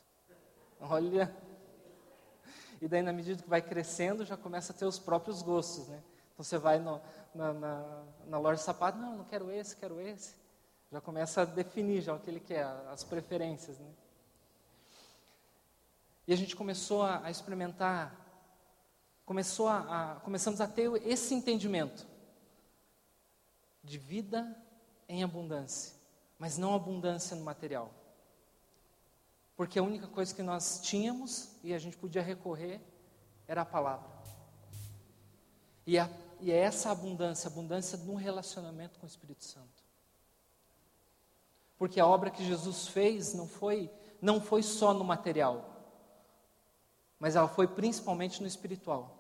Olha. 0.80 1.36
E 2.82 2.88
daí, 2.88 3.02
na 3.02 3.12
medida 3.12 3.42
que 3.42 3.50
vai 3.50 3.62
crescendo, 3.62 4.26
já 4.26 4.38
começa 4.38 4.72
a 4.72 4.76
ter 4.76 4.86
os 4.86 5.00
próprios 5.00 5.42
gostos, 5.42 5.88
né? 5.88 6.02
Então 6.34 6.44
você 6.44 6.58
vai 6.58 6.78
no, 6.78 7.02
na, 7.34 7.54
na, 7.54 8.04
na, 8.28 8.38
loja 8.38 8.58
de 8.58 8.64
sapato, 8.64 9.00
não, 9.00 9.18
não 9.18 9.24
quero 9.26 9.50
esse, 9.52 9.76
quero 9.76 10.00
esse. 10.00 10.36
Já 10.92 11.02
começa 11.02 11.42
a 11.42 11.46
definir 11.46 12.02
já 12.02 12.14
o 12.14 12.20
que 12.20 12.30
ele 12.30 12.40
quer, 12.40 12.64
as 12.92 13.04
preferências, 13.04 13.80
né? 13.80 13.92
E 16.28 16.34
a 16.34 16.36
gente 16.36 16.56
começou 16.56 17.02
a, 17.02 17.26
a 17.26 17.32
experimentar, 17.32 18.16
começou 19.26 19.68
a, 19.68 20.14
a, 20.14 20.16
começamos 20.20 20.62
a 20.62 20.68
ter 20.68 20.92
esse 21.08 21.34
entendimento 21.34 22.06
de 23.84 23.98
vida 23.98 24.56
em 25.10 25.24
abundância, 25.24 25.94
mas 26.38 26.58
não 26.58 26.76
abundância 26.76 27.36
no 27.36 27.44
material. 27.44 27.92
Porque 29.58 29.80
a 29.80 29.84
única 29.84 30.08
coisa 30.08 30.34
que 30.34 30.44
nós 30.44 30.80
tínhamos 30.82 31.50
e 31.64 31.74
a 31.74 31.80
gente 31.80 31.98
podia 31.98 32.22
recorrer 32.22 32.80
era 33.48 33.64
a 33.64 33.66
palavra. 33.66 34.08
E, 35.86 35.98
a, 35.98 36.08
e 36.40 36.52
é 36.52 36.58
essa 36.58 36.92
abundância, 36.92 37.48
abundância 37.48 37.98
no 37.98 38.14
relacionamento 38.14 39.00
com 39.00 39.08
o 39.08 39.10
Espírito 39.10 39.44
Santo. 39.44 39.84
Porque 41.76 42.00
a 42.00 42.06
obra 42.06 42.30
que 42.30 42.46
Jesus 42.46 42.88
fez 42.88 43.34
não 43.34 43.48
foi, 43.48 43.90
não 44.22 44.40
foi 44.40 44.62
só 44.62 44.94
no 44.94 45.04
material, 45.04 45.76
mas 47.20 47.36
ela 47.36 47.48
foi 47.48 47.68
principalmente 47.68 48.42
no 48.42 48.48
espiritual. 48.48 49.18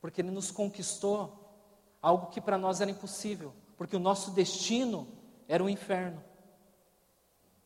Porque 0.00 0.20
Ele 0.20 0.32
nos 0.32 0.50
conquistou 0.50 1.38
algo 2.00 2.26
que 2.26 2.40
para 2.40 2.58
nós 2.58 2.80
era 2.80 2.90
impossível, 2.90 3.54
porque 3.76 3.94
o 3.94 4.00
nosso 4.00 4.32
destino 4.32 5.06
era 5.46 5.62
o 5.62 5.68
inferno. 5.68 6.24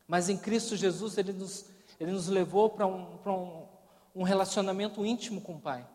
Mas 0.06 0.28
em 0.28 0.36
Cristo 0.36 0.76
Jesus, 0.76 1.18
Ele 1.18 1.32
nos, 1.32 1.66
ele 1.98 2.12
nos 2.12 2.28
levou 2.28 2.70
para 2.70 2.86
um, 2.86 3.18
um, 3.26 3.66
um 4.14 4.22
relacionamento 4.22 5.04
íntimo 5.04 5.40
com 5.40 5.54
o 5.54 5.60
Pai, 5.60 5.86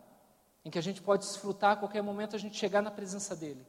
em 0.64 0.70
que 0.70 0.78
a 0.78 0.82
gente 0.82 1.00
pode 1.00 1.24
desfrutar 1.24 1.72
a 1.72 1.76
qualquer 1.76 2.02
momento, 2.02 2.36
a 2.36 2.38
gente 2.38 2.56
chegar 2.56 2.82
na 2.82 2.90
presença 2.90 3.34
dEle. 3.34 3.66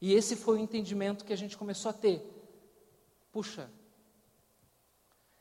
E 0.00 0.14
esse 0.14 0.36
foi 0.36 0.56
o 0.58 0.60
entendimento 0.60 1.24
que 1.24 1.32
a 1.32 1.36
gente 1.36 1.56
começou 1.56 1.90
a 1.90 1.92
ter. 1.92 2.20
Puxa, 3.30 3.70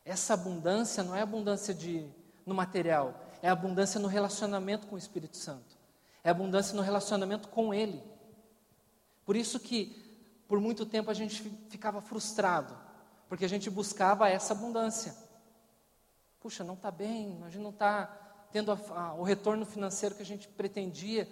essa 0.06 0.34
abundância 0.34 1.04
não 1.04 1.16
é 1.16 1.22
abundância 1.22 1.74
de, 1.74 2.08
no 2.46 2.54
material, 2.54 3.20
é 3.42 3.50
abundância 3.50 4.00
no 4.00 4.08
relacionamento 4.08 4.88
com 4.88 4.96
o 4.96 5.00
Espírito 5.00 5.38
Santo, 5.38 5.78
é 6.24 6.30
abundância 6.30 6.76
no 6.76 6.82
relacionamento 6.82 7.48
com 7.50 7.74
Ele. 7.74 8.02
Por 9.26 9.36
isso 9.36 9.60
que, 9.60 9.96
por 10.48 10.60
muito 10.60 10.86
tempo, 10.86 11.10
a 11.10 11.14
gente 11.14 11.42
ficava 11.70 12.02
frustrado, 12.02 12.78
porque 13.32 13.46
a 13.46 13.48
gente 13.48 13.70
buscava 13.70 14.28
essa 14.28 14.52
abundância. 14.52 15.16
Puxa, 16.42 16.66
não 16.66 16.74
está 16.74 16.92
bem, 16.92 17.42
a 17.46 17.50
gente 17.50 17.64
não 17.64 17.70
está 17.70 18.08
tendo 18.52 18.74
a, 18.74 18.78
a, 18.94 19.14
o 19.14 19.24
retorno 19.24 19.66
financeiro 19.66 20.16
que 20.16 20.22
a 20.22 20.26
gente 20.26 20.50
pretendia, 20.50 21.26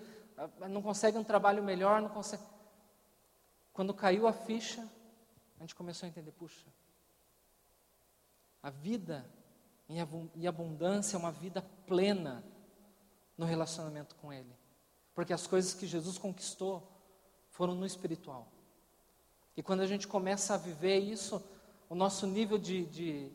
não 0.70 0.82
consegue 0.82 1.18
um 1.18 1.26
trabalho 1.26 1.62
melhor, 1.62 2.02
não 2.02 2.08
consegue. 2.08 2.42
Quando 3.74 3.94
caiu 3.94 4.28
a 4.28 4.32
ficha, 4.32 4.82
a 5.58 5.64
gente 5.64 5.76
começou 5.76 6.08
a 6.08 6.10
entender, 6.10 6.32
puxa, 6.32 6.66
a 8.64 8.70
vida 8.70 9.30
em 9.90 10.48
abundância 10.48 11.18
é 11.18 11.20
uma 11.20 11.34
vida 11.34 11.62
plena 11.86 12.46
no 13.38 13.46
relacionamento 13.46 14.16
com 14.16 14.32
Ele. 14.32 14.56
Porque 15.14 15.34
as 15.34 15.46
coisas 15.46 15.74
que 15.74 15.86
Jesus 15.86 16.18
conquistou 16.18 16.82
foram 17.50 17.76
no 17.76 17.86
espiritual. 17.86 18.48
E 19.58 19.62
quando 19.62 19.82
a 19.82 19.86
gente 19.86 20.08
começa 20.08 20.54
a 20.54 20.58
viver 20.58 21.00
isso, 21.00 21.44
o 21.89 21.95
nosso 21.95 22.28
nível 22.28 22.60
de, 22.60 22.86
de 22.86 23.32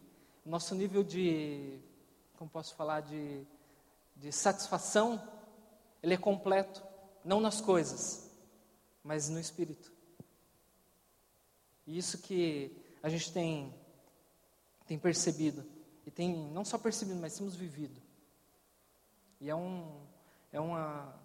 nosso 0.46 0.74
nível 0.74 1.02
de, 1.02 1.80
como 2.36 2.48
posso 2.48 2.74
falar, 2.76 3.00
de, 3.00 3.44
de 4.14 4.30
satisfação, 4.30 5.20
ele 6.00 6.14
é 6.14 6.16
completo, 6.18 6.82
não 7.24 7.40
nas 7.40 7.60
coisas, 7.60 8.30
mas 9.02 9.28
no 9.28 9.40
espírito. 9.40 9.92
E 11.86 11.98
isso 11.98 12.18
que 12.18 12.76
a 13.02 13.08
gente 13.08 13.32
tem, 13.32 13.74
tem 14.86 14.98
percebido, 14.98 15.64
e 16.06 16.10
tem 16.10 16.48
não 16.52 16.64
só 16.64 16.78
percebido, 16.78 17.20
mas 17.20 17.36
temos 17.36 17.56
vivido. 17.56 18.00
E 19.40 19.50
é, 19.50 19.54
um, 19.54 20.00
é, 20.52 20.60
uma, 20.60 21.20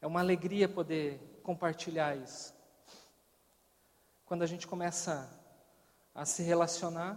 é 0.00 0.06
uma 0.06 0.20
alegria 0.20 0.68
poder 0.68 1.40
compartilhar 1.42 2.16
isso. 2.16 2.54
Quando 4.24 4.42
a 4.42 4.46
gente 4.46 4.66
começa 4.66 5.37
a 6.18 6.24
se 6.24 6.42
relacionar, 6.42 7.16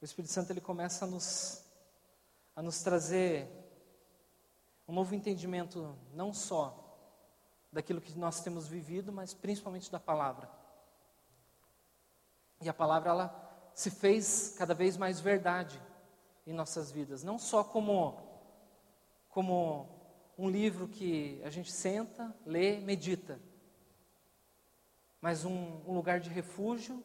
o 0.00 0.04
Espírito 0.04 0.32
Santo 0.32 0.50
ele 0.50 0.60
começa 0.60 1.04
a 1.04 1.08
nos, 1.08 1.62
a 2.56 2.62
nos 2.62 2.82
trazer 2.82 3.46
um 4.88 4.94
novo 4.94 5.14
entendimento, 5.14 5.94
não 6.14 6.32
só 6.32 6.78
daquilo 7.70 8.00
que 8.00 8.18
nós 8.18 8.40
temos 8.40 8.66
vivido, 8.66 9.12
mas 9.12 9.34
principalmente 9.34 9.92
da 9.92 10.00
palavra. 10.00 10.50
E 12.58 12.70
a 12.70 12.72
palavra 12.72 13.10
ela 13.10 13.70
se 13.74 13.90
fez 13.90 14.54
cada 14.56 14.72
vez 14.72 14.96
mais 14.96 15.20
verdade 15.20 15.78
em 16.46 16.54
nossas 16.54 16.90
vidas, 16.90 17.22
não 17.22 17.38
só 17.38 17.62
como 17.62 18.18
como 19.28 19.88
um 20.38 20.48
livro 20.48 20.88
que 20.88 21.38
a 21.44 21.50
gente 21.50 21.70
senta, 21.70 22.34
lê, 22.46 22.80
medita, 22.80 23.38
mas 25.20 25.44
um, 25.44 25.82
um 25.86 25.94
lugar 25.94 26.18
de 26.18 26.30
refúgio 26.30 27.02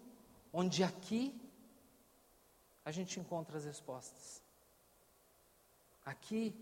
onde 0.51 0.83
aqui 0.83 1.39
a 2.83 2.91
gente 2.91 3.19
encontra 3.19 3.57
as 3.57 3.65
respostas. 3.65 4.41
Aqui 6.05 6.55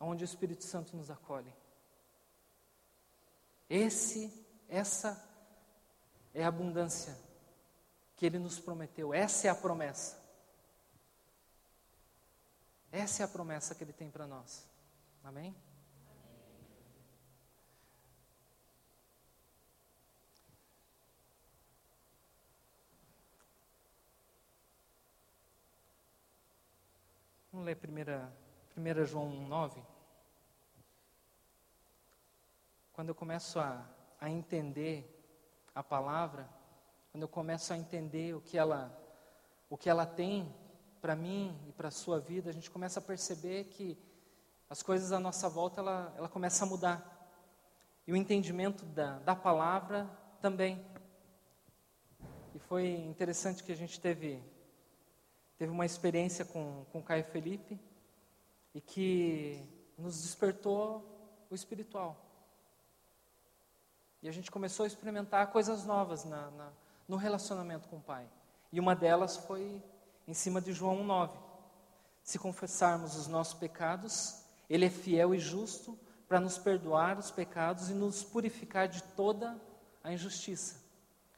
é 0.00 0.04
onde 0.04 0.24
o 0.24 0.26
Espírito 0.26 0.64
Santo 0.64 0.96
nos 0.96 1.10
acolhe. 1.10 1.52
Esse, 3.68 4.32
essa 4.68 5.22
é 6.34 6.44
a 6.44 6.48
abundância 6.48 7.16
que 8.16 8.26
ele 8.26 8.38
nos 8.38 8.58
prometeu. 8.58 9.12
Essa 9.12 9.48
é 9.48 9.50
a 9.50 9.54
promessa. 9.54 10.22
Essa 12.92 13.22
é 13.22 13.24
a 13.24 13.28
promessa 13.28 13.74
que 13.74 13.82
Ele 13.82 13.92
tem 13.92 14.10
para 14.10 14.26
nós. 14.26 14.68
Amém? 15.24 15.56
Vamos 27.62 27.76
ler 28.76 29.02
1, 29.02 29.06
João 29.06 29.30
9. 29.46 29.80
Quando 32.92 33.10
eu 33.10 33.14
começo 33.14 33.60
a, 33.60 33.86
a 34.20 34.28
entender 34.28 35.08
a 35.72 35.80
palavra, 35.80 36.48
quando 37.12 37.22
eu 37.22 37.28
começo 37.28 37.72
a 37.72 37.76
entender 37.76 38.34
o 38.34 38.40
que 38.40 38.58
ela, 38.58 38.92
o 39.70 39.76
que 39.76 39.88
ela 39.88 40.04
tem 40.04 40.52
para 41.00 41.14
mim 41.14 41.56
e 41.68 41.72
para 41.72 41.86
a 41.86 41.92
sua 41.92 42.18
vida, 42.18 42.50
a 42.50 42.52
gente 42.52 42.68
começa 42.68 42.98
a 42.98 43.02
perceber 43.02 43.66
que 43.66 43.96
as 44.68 44.82
coisas 44.82 45.12
à 45.12 45.20
nossa 45.20 45.48
volta 45.48 45.80
ela, 45.80 46.12
ela 46.16 46.28
começa 46.28 46.64
a 46.64 46.68
mudar. 46.68 47.30
E 48.08 48.12
o 48.12 48.16
entendimento 48.16 48.84
da, 48.86 49.20
da 49.20 49.36
palavra 49.36 50.10
também. 50.40 50.84
E 52.56 52.58
foi 52.58 52.88
interessante 52.88 53.62
que 53.62 53.70
a 53.70 53.76
gente 53.76 54.00
teve, 54.00 54.42
teve 55.62 55.70
uma 55.70 55.86
experiência 55.86 56.44
com, 56.44 56.84
com 56.90 57.00
Caio 57.00 57.22
Felipe 57.22 57.78
e 58.74 58.80
que 58.80 59.64
nos 59.96 60.20
despertou 60.20 61.06
o 61.48 61.54
espiritual. 61.54 62.20
E 64.20 64.28
a 64.28 64.32
gente 64.32 64.50
começou 64.50 64.82
a 64.82 64.88
experimentar 64.88 65.52
coisas 65.52 65.84
novas 65.84 66.24
na, 66.24 66.50
na, 66.50 66.72
no 67.06 67.14
relacionamento 67.14 67.88
com 67.88 67.98
o 67.98 68.02
Pai. 68.02 68.28
E 68.72 68.80
uma 68.80 68.96
delas 68.96 69.36
foi 69.36 69.80
em 70.26 70.34
cima 70.34 70.60
de 70.60 70.72
João 70.72 71.04
9. 71.04 71.38
Se 72.24 72.40
confessarmos 72.40 73.14
os 73.14 73.28
nossos 73.28 73.54
pecados, 73.54 74.42
Ele 74.68 74.86
é 74.86 74.90
fiel 74.90 75.32
e 75.32 75.38
justo 75.38 75.96
para 76.26 76.40
nos 76.40 76.58
perdoar 76.58 77.20
os 77.20 77.30
pecados 77.30 77.88
e 77.88 77.94
nos 77.94 78.24
purificar 78.24 78.88
de 78.88 79.00
toda 79.14 79.56
a 80.02 80.12
injustiça. 80.12 80.82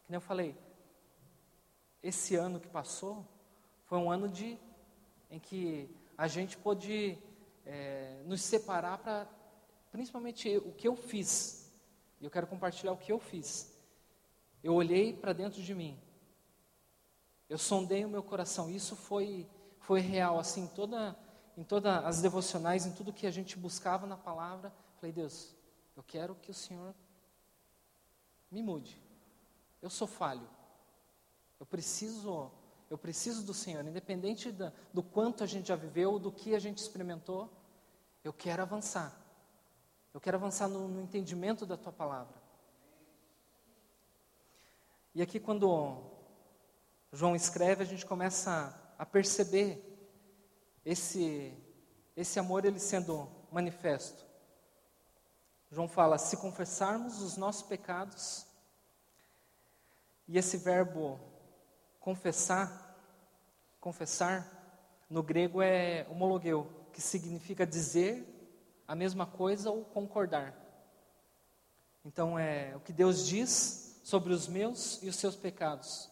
Como 0.07 0.17
eu 0.17 0.21
falei, 0.23 0.57
esse 2.03 2.37
ano 2.37 2.59
que 2.59 2.69
passou 2.69 3.34
foi 3.95 4.03
um 4.03 4.11
ano 4.11 4.29
de, 4.29 4.59
em 5.31 5.39
que 5.39 5.89
a 6.19 6.27
gente 6.27 6.57
pôde 6.57 7.17
é, 7.65 8.21
nos 8.27 8.43
separar 8.43 8.99
para, 8.99 9.29
principalmente 9.93 10.57
o 10.57 10.73
que 10.73 10.89
eu 10.89 10.97
fiz 10.97 11.73
e 12.21 12.25
eu 12.25 12.31
quero 12.33 12.49
compartilhar 12.49 12.91
o 12.91 12.97
que 12.97 13.13
eu 13.13 13.21
fiz. 13.21 13.73
Eu 14.65 14.75
olhei 14.75 15.13
para 15.13 15.33
dentro 15.33 15.63
de 15.63 15.73
mim. 15.77 15.97
Eu 17.49 17.57
sondei 17.57 18.05
o 18.05 18.09
meu 18.09 18.21
coração. 18.21 18.69
Isso 18.69 18.97
foi 18.97 19.49
foi 19.79 20.01
real 20.01 20.41
assim, 20.41 20.67
toda 20.67 21.17
em 21.57 21.63
todas 21.63 22.05
as 22.05 22.21
devocionais, 22.21 22.87
em 22.87 22.93
tudo 22.95 23.13
que 23.13 23.29
a 23.29 23.31
gente 23.31 23.57
buscava 23.57 24.09
na 24.09 24.17
palavra. 24.17 24.73
Falei, 24.97 25.13
Deus, 25.13 25.55
eu 25.95 26.03
quero 26.03 26.35
que 26.35 26.51
o 26.51 26.55
Senhor 26.55 26.93
me 28.51 28.61
mude. 28.61 29.01
Eu 29.81 29.89
sou 29.89 30.09
falho. 30.09 30.51
Eu 31.61 31.67
preciso, 31.67 32.51
eu 32.91 32.99
preciso 32.99 33.45
do 33.45 33.55
Senhor, 33.55 33.85
independente 33.85 34.53
do 34.93 35.03
quanto 35.03 35.43
a 35.43 35.47
gente 35.47 35.69
já 35.69 35.77
viveu, 35.77 36.19
do 36.19 36.31
que 36.31 36.55
a 36.55 36.59
gente 36.59 36.79
experimentou, 36.79 37.51
eu 38.23 38.33
quero 38.33 38.63
avançar. 38.63 39.13
Eu 40.13 40.21
quero 40.21 40.37
avançar 40.37 40.69
no, 40.69 40.89
no 40.89 41.01
entendimento 41.03 41.67
da 41.67 41.77
tua 41.77 41.93
palavra. 41.93 42.35
E 45.15 45.23
aqui, 45.23 45.41
quando 45.41 45.97
João 47.13 47.35
escreve, 47.37 47.83
a 47.83 47.87
gente 47.87 48.05
começa 48.05 48.75
a, 48.99 49.03
a 49.03 49.07
perceber 49.07 49.83
esse, 50.85 51.57
esse 52.17 52.39
amor 52.39 52.65
ele 52.65 52.79
sendo 52.79 53.29
manifesto. 53.51 54.25
João 55.71 55.89
fala: 55.89 56.19
se 56.19 56.37
confessarmos 56.37 57.23
os 57.23 57.37
nossos 57.37 57.63
pecados, 57.63 58.47
e 60.27 60.39
esse 60.39 60.57
verbo 60.57 61.21
confessar, 62.05 63.01
confessar, 63.81 64.47
no 65.09 65.23
grego 65.23 65.63
é 65.63 66.07
homologueu, 66.11 66.71
que 66.93 67.01
significa 67.01 67.67
dizer 67.67 68.23
a 68.87 68.95
mesma 68.95 69.25
coisa 69.25 69.71
ou 69.71 69.87
concordar. 69.87 70.55
Então 72.05 72.39
é 72.39 72.77
o 72.77 72.81
que 72.81 72.93
Deus 72.93 73.27
diz 73.27 73.99
sobre 74.05 74.35
os 74.35 74.47
meus 74.47 75.03
e 75.03 75.09
os 75.09 75.17
seus 75.17 75.35
pecados. 75.35 76.11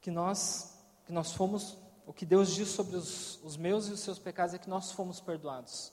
Que 0.00 0.10
nós, 0.10 0.74
que 1.04 1.12
nós 1.12 1.32
fomos, 1.32 1.76
o 2.06 2.14
que 2.14 2.24
Deus 2.24 2.54
diz 2.54 2.68
sobre 2.68 2.96
os, 2.96 3.38
os 3.44 3.58
meus 3.58 3.86
e 3.88 3.92
os 3.92 4.00
seus 4.00 4.18
pecados 4.18 4.54
é 4.54 4.58
que 4.58 4.70
nós 4.70 4.92
fomos 4.92 5.20
perdoados. 5.20 5.92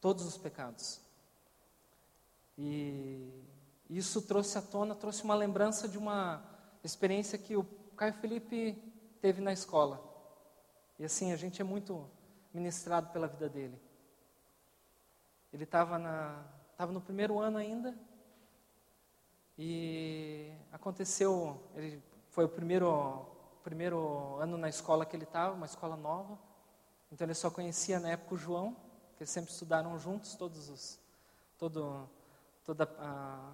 Todos 0.00 0.24
os 0.24 0.38
pecados. 0.38 1.00
E 2.56 3.32
isso 3.88 4.22
trouxe 4.22 4.58
à 4.58 4.62
tona, 4.62 4.94
trouxe 4.94 5.22
uma 5.22 5.34
lembrança 5.34 5.88
de 5.88 5.98
uma 5.98 6.42
experiência 6.82 7.38
que 7.38 7.56
o 7.56 7.64
Caio 7.96 8.14
Felipe 8.14 8.72
teve 9.20 9.40
na 9.40 9.52
escola. 9.52 10.02
E 10.98 11.04
assim, 11.04 11.32
a 11.32 11.36
gente 11.36 11.60
é 11.60 11.64
muito 11.64 12.08
ministrado 12.52 13.10
pela 13.10 13.26
vida 13.26 13.48
dele. 13.48 13.78
Ele 15.52 15.64
estava 15.64 15.98
tava 16.76 16.92
no 16.92 17.00
primeiro 17.00 17.38
ano 17.38 17.58
ainda 17.58 17.96
e 19.56 20.52
aconteceu, 20.72 21.60
ele 21.76 22.02
foi 22.30 22.44
o 22.44 22.48
primeiro, 22.48 23.24
primeiro 23.62 24.36
ano 24.40 24.58
na 24.58 24.68
escola 24.68 25.06
que 25.06 25.14
ele 25.14 25.24
estava, 25.24 25.54
uma 25.54 25.66
escola 25.66 25.96
nova. 25.96 26.36
Então 27.12 27.24
ele 27.24 27.34
só 27.34 27.50
conhecia 27.50 28.00
na 28.00 28.10
época 28.10 28.34
o 28.34 28.38
João, 28.38 28.74
que 29.16 29.22
eles 29.22 29.30
sempre 29.30 29.52
estudaram 29.52 29.96
juntos, 29.98 30.34
todos 30.34 30.68
os, 30.68 30.98
todo, 31.56 32.08
toda 32.64 32.84
a, 32.98 33.52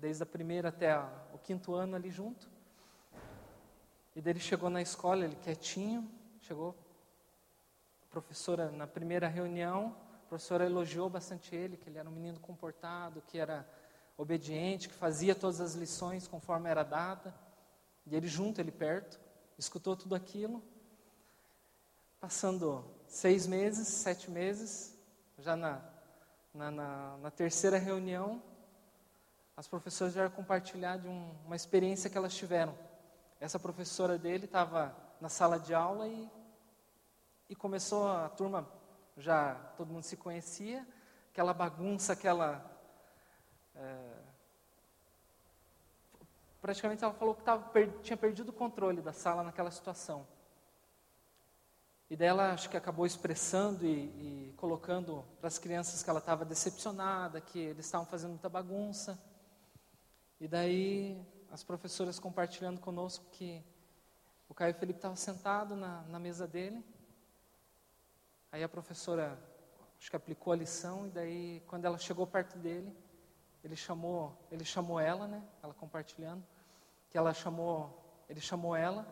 desde 0.00 0.22
a 0.22 0.26
primeira 0.26 0.70
até 0.70 0.92
a, 0.92 1.08
o 1.34 1.38
quinto 1.38 1.74
ano 1.74 1.94
ali 1.94 2.10
junto. 2.10 2.48
E 4.16 4.20
daí 4.20 4.32
ele 4.32 4.40
chegou 4.40 4.70
na 4.70 4.80
escola, 4.80 5.24
ele 5.24 5.36
quietinho, 5.36 6.10
chegou, 6.40 6.74
professora, 8.10 8.70
na 8.70 8.86
primeira 8.86 9.28
reunião, 9.28 9.94
a 10.24 10.28
professora 10.28 10.64
elogiou 10.64 11.08
bastante 11.08 11.54
ele, 11.54 11.76
que 11.76 11.88
ele 11.88 11.98
era 11.98 12.08
um 12.08 12.12
menino 12.12 12.40
comportado, 12.40 13.22
que 13.26 13.38
era 13.38 13.68
obediente, 14.16 14.88
que 14.88 14.94
fazia 14.94 15.34
todas 15.34 15.60
as 15.60 15.74
lições 15.74 16.26
conforme 16.26 16.68
era 16.68 16.82
dada. 16.82 17.34
E 18.06 18.16
ele 18.16 18.26
junto, 18.26 18.60
ele 18.60 18.72
perto, 18.72 19.20
escutou 19.58 19.94
tudo 19.94 20.14
aquilo. 20.14 20.62
Passando 22.18 22.84
seis 23.06 23.46
meses, 23.46 23.86
sete 23.86 24.30
meses, 24.30 24.98
já 25.38 25.56
na, 25.56 25.80
na, 26.52 26.70
na, 26.70 27.16
na 27.18 27.30
terceira 27.30 27.78
reunião, 27.78 28.42
as 29.60 29.68
professoras 29.68 30.14
vieram 30.14 30.30
compartilhar 30.30 30.96
de 30.96 31.06
um, 31.06 31.34
uma 31.44 31.54
experiência 31.54 32.08
que 32.08 32.16
elas 32.16 32.34
tiveram. 32.34 32.74
Essa 33.38 33.58
professora 33.58 34.16
dele 34.16 34.46
estava 34.46 34.96
na 35.20 35.28
sala 35.28 35.60
de 35.60 35.74
aula 35.74 36.08
e 36.08 36.28
e 37.50 37.54
começou 37.56 38.08
a 38.08 38.28
turma, 38.28 38.64
já 39.16 39.56
todo 39.76 39.92
mundo 39.92 40.04
se 40.04 40.16
conhecia, 40.16 40.86
aquela 41.32 41.52
bagunça, 41.52 42.12
aquela. 42.12 42.64
É, 43.74 44.12
praticamente 46.62 47.02
ela 47.02 47.12
falou 47.12 47.34
que 47.34 47.42
tava, 47.42 47.68
tinha 48.04 48.16
perdido 48.16 48.50
o 48.50 48.52
controle 48.52 49.02
da 49.02 49.12
sala 49.12 49.42
naquela 49.42 49.72
situação. 49.72 50.24
E 52.08 52.14
daí 52.14 52.28
ela 52.28 52.52
acho 52.52 52.70
que 52.70 52.76
acabou 52.76 53.04
expressando 53.04 53.84
e, 53.84 54.50
e 54.50 54.54
colocando 54.56 55.24
para 55.40 55.48
as 55.48 55.58
crianças 55.58 56.04
que 56.04 56.10
ela 56.10 56.20
estava 56.20 56.44
decepcionada, 56.44 57.40
que 57.40 57.58
eles 57.58 57.84
estavam 57.84 58.06
fazendo 58.06 58.30
muita 58.30 58.48
bagunça. 58.48 59.18
E 60.40 60.48
daí 60.48 61.20
as 61.50 61.62
professoras 61.62 62.18
compartilhando 62.18 62.80
conosco 62.80 63.24
que 63.30 63.62
o 64.48 64.54
Caio 64.54 64.74
Felipe 64.74 64.98
estava 64.98 65.16
sentado 65.16 65.76
na, 65.76 66.02
na 66.02 66.18
mesa 66.18 66.46
dele 66.48 66.82
Aí 68.52 68.64
a 68.64 68.68
professora, 68.68 69.38
acho 69.96 70.10
que 70.10 70.16
aplicou 70.16 70.52
a 70.52 70.56
lição, 70.56 71.06
e 71.06 71.10
daí, 71.10 71.62
quando 71.68 71.84
ela 71.84 71.96
chegou 71.96 72.26
perto 72.26 72.58
dele, 72.58 72.92
ele 73.62 73.76
chamou, 73.76 74.36
ele 74.50 74.64
chamou 74.64 74.98
ela, 74.98 75.28
né? 75.28 75.40
Ela 75.62 75.72
compartilhando, 75.72 76.44
que 77.08 77.16
ela 77.16 77.32
chamou, 77.32 77.96
ele 78.28 78.40
chamou 78.40 78.74
ela, 78.74 79.06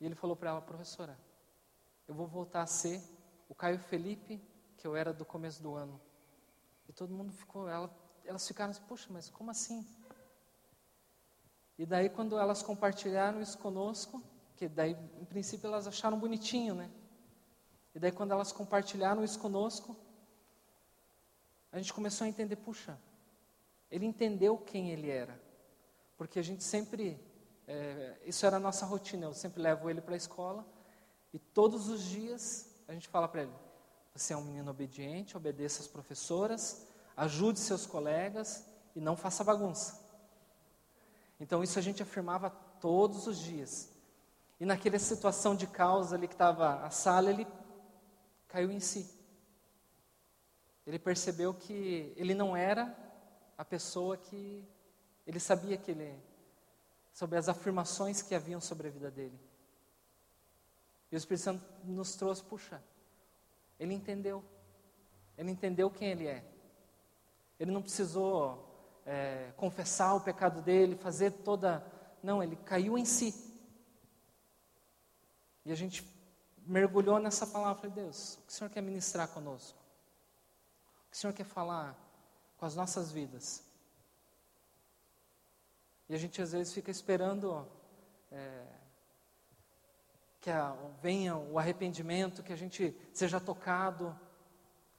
e 0.00 0.06
ele 0.06 0.14
falou 0.14 0.34
para 0.34 0.50
ela, 0.50 0.62
professora, 0.62 1.18
eu 2.08 2.14
vou 2.14 2.26
voltar 2.26 2.62
a 2.62 2.66
ser 2.66 3.02
o 3.46 3.54
Caio 3.54 3.78
Felipe 3.78 4.42
que 4.78 4.86
eu 4.86 4.96
era 4.96 5.12
do 5.12 5.24
começo 5.24 5.62
do 5.62 5.74
ano. 5.74 6.00
E 6.88 6.92
todo 6.94 7.12
mundo 7.12 7.30
ficou, 7.30 7.68
ela, 7.68 7.94
elas 8.24 8.46
ficaram 8.48 8.70
assim, 8.70 8.82
poxa, 8.88 9.08
mas 9.10 9.28
como 9.28 9.50
assim? 9.50 9.86
E 11.78 11.84
daí 11.84 12.08
quando 12.08 12.38
elas 12.38 12.62
compartilharam 12.62 13.40
isso 13.40 13.58
conosco, 13.58 14.22
que 14.56 14.68
daí 14.68 14.96
em 15.20 15.24
princípio 15.24 15.66
elas 15.66 15.86
acharam 15.86 16.18
bonitinho, 16.18 16.74
né? 16.74 16.90
E 17.94 17.98
daí, 17.98 18.10
quando 18.10 18.32
elas 18.32 18.50
compartilharam 18.50 19.22
isso 19.22 19.38
conosco, 19.38 19.96
a 21.70 21.78
gente 21.78 21.92
começou 21.92 22.24
a 22.24 22.28
entender: 22.28 22.56
puxa, 22.56 22.98
ele 23.90 24.04
entendeu 24.04 24.58
quem 24.58 24.90
ele 24.90 25.10
era. 25.10 25.40
Porque 26.16 26.38
a 26.38 26.42
gente 26.42 26.64
sempre 26.64 27.20
é, 27.66 28.16
isso 28.24 28.44
era 28.44 28.56
a 28.56 28.60
nossa 28.60 28.84
rotina. 28.84 29.26
Eu 29.26 29.34
sempre 29.34 29.62
levo 29.62 29.88
ele 29.88 30.00
para 30.00 30.14
a 30.14 30.16
escola 30.16 30.66
e 31.32 31.38
todos 31.38 31.88
os 31.88 32.02
dias 32.02 32.74
a 32.88 32.92
gente 32.92 33.06
fala 33.06 33.28
para 33.28 33.42
ele: 33.42 33.52
você 34.12 34.32
é 34.32 34.36
um 34.36 34.42
menino 34.42 34.70
obediente, 34.70 35.36
obedeça 35.36 35.80
às 35.80 35.86
professoras, 35.86 36.86
ajude 37.16 37.60
seus 37.60 37.86
colegas 37.86 38.64
e 38.96 39.00
não 39.00 39.16
faça 39.16 39.44
bagunça. 39.44 40.03
Então 41.44 41.62
isso 41.62 41.78
a 41.78 41.82
gente 41.82 42.02
afirmava 42.02 42.48
todos 42.80 43.26
os 43.26 43.38
dias. 43.38 43.92
E 44.58 44.64
naquela 44.64 44.98
situação 44.98 45.54
de 45.54 45.66
causa 45.66 46.16
ali 46.16 46.26
que 46.26 46.32
estava 46.32 46.76
a 46.76 46.88
sala, 46.88 47.28
ele 47.28 47.46
caiu 48.48 48.72
em 48.72 48.80
si. 48.80 49.06
Ele 50.86 50.98
percebeu 50.98 51.52
que 51.52 52.14
ele 52.16 52.32
não 52.32 52.56
era 52.56 52.96
a 53.58 53.64
pessoa 53.64 54.16
que 54.16 54.66
ele 55.26 55.38
sabia 55.38 55.76
que 55.76 55.90
ele 55.90 56.18
sobre 57.12 57.36
as 57.36 57.46
afirmações 57.46 58.22
que 58.22 58.34
haviam 58.34 58.58
sobre 58.58 58.88
a 58.88 58.90
vida 58.90 59.10
dele. 59.10 59.38
E 61.12 61.14
o 61.14 61.18
Espírito 61.18 61.44
Santo 61.44 61.62
nos 61.84 62.14
trouxe, 62.16 62.42
puxa, 62.42 62.82
ele 63.78 63.92
entendeu. 63.92 64.42
Ele 65.36 65.50
entendeu 65.50 65.90
quem 65.90 66.08
ele 66.08 66.26
é. 66.26 66.42
Ele 67.60 67.70
não 67.70 67.82
precisou 67.82 68.63
é, 69.06 69.52
confessar 69.56 70.14
o 70.14 70.20
pecado 70.20 70.62
dele, 70.62 70.96
fazer 70.96 71.30
toda. 71.30 71.84
Não, 72.22 72.42
ele 72.42 72.56
caiu 72.56 72.96
em 72.96 73.04
si. 73.04 73.34
E 75.64 75.72
a 75.72 75.74
gente 75.74 76.04
mergulhou 76.66 77.18
nessa 77.18 77.46
palavra. 77.46 77.82
Falei, 77.82 78.04
Deus, 78.04 78.34
o 78.34 78.46
que 78.46 78.48
o 78.48 78.52
Senhor 78.52 78.70
quer 78.70 78.82
ministrar 78.82 79.28
conosco? 79.28 79.78
O 81.06 81.10
que 81.10 81.16
o 81.16 81.20
Senhor 81.20 81.32
quer 81.32 81.44
falar 81.44 81.96
com 82.56 82.66
as 82.66 82.74
nossas 82.74 83.12
vidas? 83.12 83.62
E 86.08 86.14
a 86.14 86.18
gente 86.18 86.40
às 86.40 86.52
vezes 86.52 86.72
fica 86.72 86.90
esperando 86.90 87.66
é, 88.30 88.66
que 90.40 90.50
a, 90.50 90.76
venha 91.00 91.36
o 91.36 91.58
arrependimento, 91.58 92.42
que 92.42 92.52
a 92.52 92.56
gente 92.56 92.94
seja 93.12 93.40
tocado. 93.40 94.14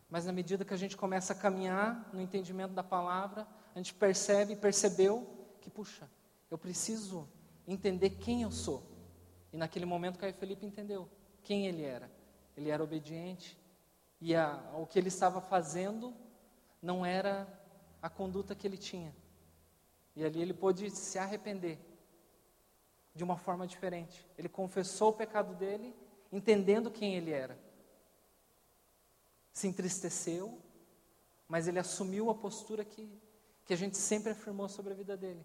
Mas 0.10 0.26
na 0.26 0.32
medida 0.32 0.66
que 0.66 0.74
a 0.74 0.78
gente 0.78 0.98
começa 0.98 1.34
a 1.34 1.36
caminhar 1.36 2.10
no 2.12 2.22
entendimento 2.22 2.74
da 2.74 2.84
palavra, 2.84 3.48
a 3.76 3.78
gente 3.78 3.94
percebe 3.94 4.54
e 4.54 4.56
percebeu 4.56 5.28
que, 5.60 5.70
puxa, 5.70 6.10
eu 6.50 6.58
preciso 6.58 7.28
entender 7.68 8.12
quem 8.12 8.44
eu 8.44 8.52
sou. 8.52 8.82
E 9.52 9.58
naquele 9.58 9.86
momento 9.86 10.18
Caio 10.18 10.34
Felipe 10.34 10.66
entendeu 10.66 11.10
quem 11.44 11.68
ele 11.68 11.84
era. 11.84 12.10
Ele 12.56 12.70
era 12.70 12.82
obediente 12.82 13.60
e 14.22 14.34
a, 14.34 14.60
o 14.76 14.88
que 14.88 14.98
ele 14.98 15.10
estava 15.10 15.42
fazendo 15.42 16.16
não 16.82 17.06
era 17.06 17.48
a 18.02 18.10
conduta 18.10 18.56
que 18.56 18.66
ele 18.66 18.78
tinha. 18.78 19.14
E 20.16 20.24
ali 20.24 20.42
ele 20.42 20.54
pôde 20.54 20.90
se 20.90 21.20
arrepender 21.20 21.78
de 23.14 23.24
uma 23.24 23.38
forma 23.38 23.68
diferente. 23.68 24.26
Ele 24.38 24.48
confessou 24.48 25.10
o 25.10 25.14
pecado 25.14 25.54
dele, 25.54 25.94
entendendo 26.32 26.90
quem 26.90 27.16
ele 27.16 27.32
era. 27.32 27.60
Se 29.52 29.68
entristeceu, 29.68 30.62
mas 31.48 31.68
ele 31.68 31.80
assumiu 31.80 32.30
a 32.30 32.36
postura 32.36 32.86
que, 32.86 33.10
que 33.66 33.74
a 33.74 33.78
gente 33.78 33.98
sempre 33.98 34.32
afirmou 34.32 34.70
sobre 34.70 34.94
a 34.94 34.96
vida 34.96 35.18
dele. 35.18 35.44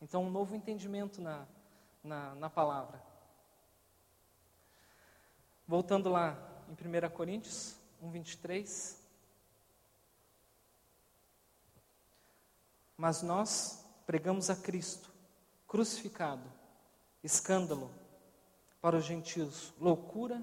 Então, 0.00 0.24
um 0.24 0.30
novo 0.30 0.54
entendimento 0.54 1.20
na, 1.20 1.46
na, 2.02 2.34
na 2.36 2.50
palavra. 2.50 3.02
Voltando 5.66 6.08
lá 6.08 6.38
em 6.68 6.72
1 6.72 7.10
Coríntios 7.10 7.76
1, 8.00 8.10
23. 8.10 9.04
Mas 12.96 13.22
nós 13.22 13.84
pregamos 14.06 14.48
a 14.48 14.56
Cristo, 14.56 15.12
crucificado, 15.66 16.50
escândalo 17.22 17.90
para 18.80 18.96
os 18.96 19.04
gentios, 19.04 19.74
loucura, 19.80 20.40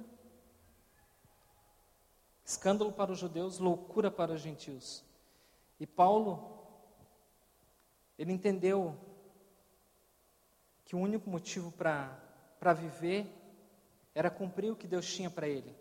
escândalo 2.43 2.91
para 2.91 3.11
os 3.11 3.19
judeus, 3.19 3.57
loucura 3.57 4.11
para 4.11 4.33
os 4.33 4.41
gentios. 4.41 5.03
E 5.79 5.87
Paulo, 5.87 6.53
ele 8.17 8.31
entendeu 8.31 8.97
que 10.85 10.95
o 10.95 10.99
único 10.99 11.29
motivo 11.29 11.71
para 11.71 12.73
viver 12.73 13.27
era 14.13 14.29
cumprir 14.29 14.71
o 14.71 14.75
que 14.75 14.87
Deus 14.87 15.11
tinha 15.11 15.29
para 15.29 15.47
ele. 15.47 15.75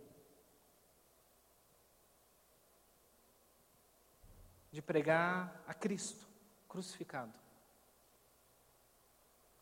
De 4.70 4.80
pregar 4.80 5.62
a 5.66 5.74
Cristo 5.74 6.26
crucificado. 6.66 7.32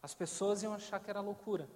As 0.02 0.14
pessoas 0.14 0.62
iam 0.62 0.72
achar 0.72 1.00
que 1.00 1.10
era 1.10 1.20
loucura. 1.20 1.68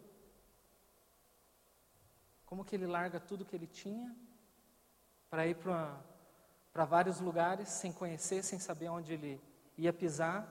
Como 2.46 2.64
que 2.64 2.76
ele 2.76 2.86
larga 2.86 3.18
tudo 3.18 3.44
que 3.44 3.56
ele 3.56 3.66
tinha 3.66 4.14
para 5.28 5.46
ir 5.46 5.56
para 5.56 6.00
vários 6.82 7.20
lugares 7.20 7.68
sem 7.68 7.92
conhecer, 7.92 8.42
sem 8.42 8.58
saber 8.58 8.88
onde 8.88 9.12
ele 9.12 9.40
ia 9.78 9.92
pisar, 9.92 10.44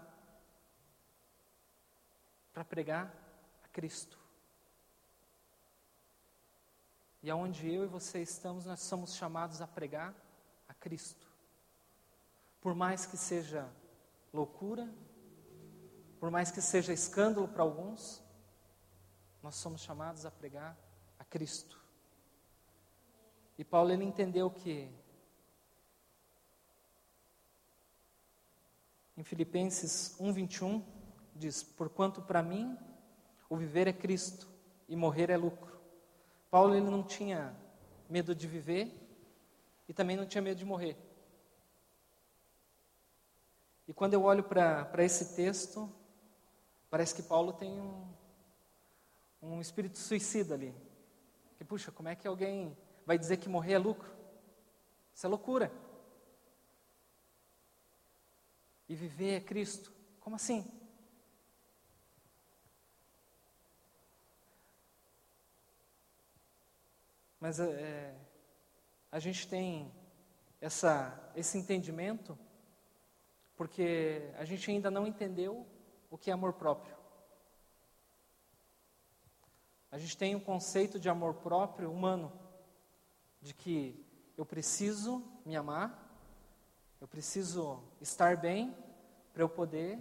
para 2.54 2.64
pregar 2.64 3.12
a 3.66 3.68
Cristo. 3.68 4.18
E 7.22 7.30
aonde 7.30 7.70
eu 7.70 7.84
e 7.84 7.88
você 7.88 8.22
estamos, 8.22 8.66
nós 8.66 8.80
somos 8.80 9.16
chamados 9.16 9.62
a 9.62 9.68
pregar 9.68 10.14
a 10.70 10.74
Cristo. 10.74 11.28
Por 12.62 12.74
mais 12.74 13.06
que 13.06 13.18
seja 13.18 13.70
loucura, 14.32 14.90
por 16.20 16.32
mais 16.32 16.52
que 16.52 16.62
seja 16.62 16.94
escândalo 16.94 17.50
para 17.50 17.64
alguns, 17.64 18.24
nós 19.42 19.56
somos 19.56 19.82
chamados 19.82 20.26
a 20.26 20.32
pregar 20.32 20.78
a 21.20 21.26
Cristo. 21.26 21.78
E 23.58 23.64
Paulo 23.66 23.92
ele 23.92 24.06
entendeu 24.06 24.50
que 24.50 24.90
em 29.17 29.23
Filipenses 29.23 30.15
1:21 30.19 30.84
diz: 31.36 31.63
"Porquanto 31.63 32.21
para 32.21 32.41
mim 32.41 32.78
o 33.49 33.56
viver 33.56 33.88
é 33.88 33.93
Cristo 33.93 34.47
e 34.88 34.95
morrer 34.95 35.30
é 35.30 35.38
lucro". 35.38 35.80
Paulo 36.49 36.76
ele 36.76 36.89
não 36.89 37.04
tinha 37.04 37.56
medo 38.10 38.36
de 38.36 38.47
viver 38.47 38.91
e 39.88 39.93
também 39.93 40.15
não 40.15 40.26
tinha 40.26 40.41
medo 40.41 40.58
de 40.58 40.65
morrer. 40.65 40.97
E 43.88 43.93
quando 43.93 44.13
eu 44.13 44.23
olho 44.23 44.43
para 44.43 45.04
esse 45.04 45.36
texto, 45.36 45.91
parece 46.89 47.13
que 47.13 47.21
Paulo 47.21 47.52
tem 47.54 47.80
um, 47.80 48.06
um 49.41 49.62
espírito 49.62 49.97
suicida 49.97 50.54
ali. 50.54 50.73
Que, 51.58 51.65
puxa, 51.65 51.91
como 51.91 52.08
é 52.08 52.15
que 52.15 52.28
alguém 52.28 52.78
vai 53.06 53.17
dizer 53.17 53.38
que 53.38 53.49
morrer 53.49 53.73
é 53.73 53.78
lucro? 53.78 54.10
Isso 55.13 55.26
é 55.26 55.30
loucura. 55.30 55.71
E 58.88 58.96
viver 58.96 59.36
é 59.36 59.39
Cristo. 59.39 59.93
Como 60.19 60.36
assim? 60.36 60.65
Mas 67.39 67.60
é, 67.60 68.15
a 69.12 69.19
gente 69.19 69.48
tem 69.48 69.91
essa, 70.62 71.32
esse 71.36 71.58
entendimento 71.58 72.38
porque 73.56 74.32
a 74.38 74.46
gente 74.46 74.69
ainda 74.69 74.89
não 74.89 75.06
entendeu 75.06 75.65
o 76.10 76.17
que 76.17 76.30
é 76.30 76.34
amor 76.34 76.54
próprio. 76.54 76.96
A 79.91 79.98
gente 79.98 80.17
tem 80.17 80.36
um 80.36 80.39
conceito 80.39 81.00
de 81.00 81.08
amor 81.08 81.36
próprio 81.36 81.91
humano, 81.91 82.32
de 83.39 83.54
que 83.54 84.04
eu 84.36 84.46
preciso 84.46 85.24
me 85.46 85.56
amar, 85.56 86.03
eu 87.04 87.08
preciso 87.10 87.84
estar 88.00 88.38
bem 88.38 88.74
para 89.34 89.44
eu 89.44 89.50
poder 89.50 90.00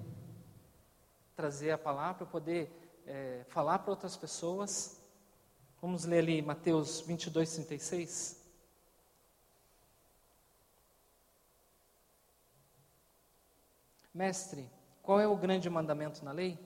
trazer 1.35 1.73
a 1.73 1.77
palavra, 1.77 2.15
para 2.15 2.27
eu 2.27 2.31
poder 2.31 3.03
é, 3.05 3.45
falar 3.49 3.81
para 3.81 3.91
outras 3.91 4.17
pessoas. 4.17 5.03
Vamos 5.81 6.05
ler 6.05 6.20
ali 6.20 6.41
Mateus 6.41 7.01
22, 7.01 7.55
36. 7.55 8.41
Mestre, 14.14 14.70
qual 15.03 15.18
é 15.18 15.26
o 15.26 15.37
grande 15.37 15.68
mandamento 15.68 16.24
na 16.24 16.31
lei? 16.31 16.57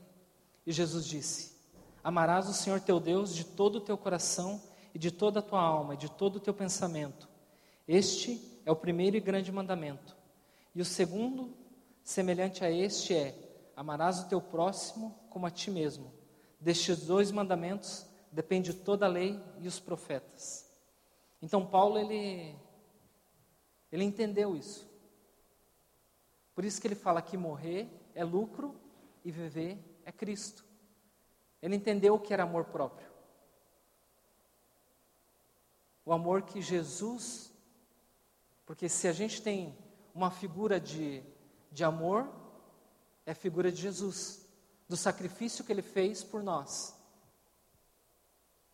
E 0.66 0.70
Jesus 0.70 1.06
disse: 1.06 1.56
Amarás 2.04 2.46
o 2.46 2.52
Senhor 2.52 2.78
teu 2.78 3.00
Deus 3.00 3.34
de 3.34 3.42
todo 3.42 3.76
o 3.76 3.80
teu 3.80 3.96
coração 3.96 4.62
e 4.94 4.98
de 4.98 5.10
toda 5.10 5.38
a 5.38 5.42
tua 5.42 5.62
alma 5.62 5.94
e 5.94 5.96
de 5.96 6.10
todo 6.10 6.36
o 6.36 6.40
teu 6.40 6.52
pensamento. 6.52 7.26
Este 7.88 8.60
é 8.66 8.70
o 8.70 8.76
primeiro 8.76 9.16
e 9.16 9.20
grande 9.20 9.50
mandamento. 9.50 10.15
E 10.76 10.80
o 10.82 10.84
segundo, 10.84 11.56
semelhante 12.04 12.62
a 12.62 12.70
este, 12.70 13.14
é: 13.14 13.34
Amarás 13.74 14.20
o 14.20 14.28
teu 14.28 14.42
próximo 14.42 15.18
como 15.30 15.46
a 15.46 15.50
ti 15.50 15.70
mesmo. 15.70 16.12
Destes 16.60 17.06
dois 17.06 17.30
mandamentos 17.32 18.04
depende 18.30 18.74
toda 18.74 19.06
a 19.06 19.08
lei 19.08 19.42
e 19.58 19.66
os 19.66 19.80
profetas. 19.80 20.70
Então 21.40 21.64
Paulo 21.64 21.98
ele 21.98 22.54
ele 23.90 24.04
entendeu 24.04 24.54
isso. 24.54 24.86
Por 26.54 26.62
isso 26.62 26.78
que 26.78 26.86
ele 26.86 26.94
fala 26.94 27.22
que 27.22 27.38
morrer 27.38 27.88
é 28.14 28.22
lucro 28.22 28.78
e 29.24 29.30
viver 29.30 29.78
é 30.04 30.12
Cristo. 30.12 30.62
Ele 31.62 31.74
entendeu 31.74 32.16
o 32.16 32.20
que 32.20 32.34
era 32.34 32.42
amor 32.42 32.66
próprio. 32.66 33.08
O 36.04 36.12
amor 36.12 36.42
que 36.42 36.60
Jesus, 36.60 37.50
porque 38.66 38.90
se 38.90 39.08
a 39.08 39.12
gente 39.14 39.40
tem 39.40 39.85
uma 40.16 40.30
figura 40.30 40.80
de, 40.80 41.22
de 41.70 41.84
amor, 41.84 42.26
é 43.26 43.32
a 43.32 43.34
figura 43.34 43.70
de 43.70 43.82
Jesus, 43.82 44.48
do 44.88 44.96
sacrifício 44.96 45.62
que 45.62 45.70
ele 45.70 45.82
fez 45.82 46.24
por 46.24 46.42
nós. 46.42 46.96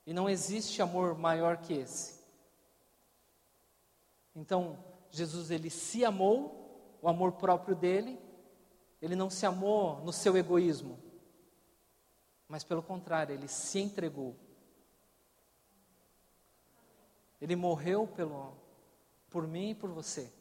E 0.07 0.13
não 0.13 0.31
existe 0.31 0.81
amor 0.81 1.19
maior 1.19 1.57
que 1.57 1.75
esse. 1.75 2.23
Então, 4.37 4.79
Jesus 5.11 5.51
ele 5.51 5.69
se 5.69 6.05
amou, 6.05 6.97
o 7.03 7.09
amor 7.09 7.33
próprio 7.33 7.75
dele, 7.75 8.21
ele 9.01 9.17
não 9.17 9.29
se 9.29 9.45
amou 9.45 10.01
no 10.05 10.13
seu 10.13 10.37
egoísmo, 10.37 10.97
mas 12.47 12.63
pelo 12.63 12.85
contrário, 12.85 13.35
ele 13.35 13.49
se 13.49 13.81
entregou. 13.81 14.37
Ele 17.41 17.57
morreu 17.57 18.07
pelo, 18.07 18.57
por 19.29 19.49
mim 19.49 19.71
e 19.71 19.75
por 19.75 19.91
você. 19.91 20.33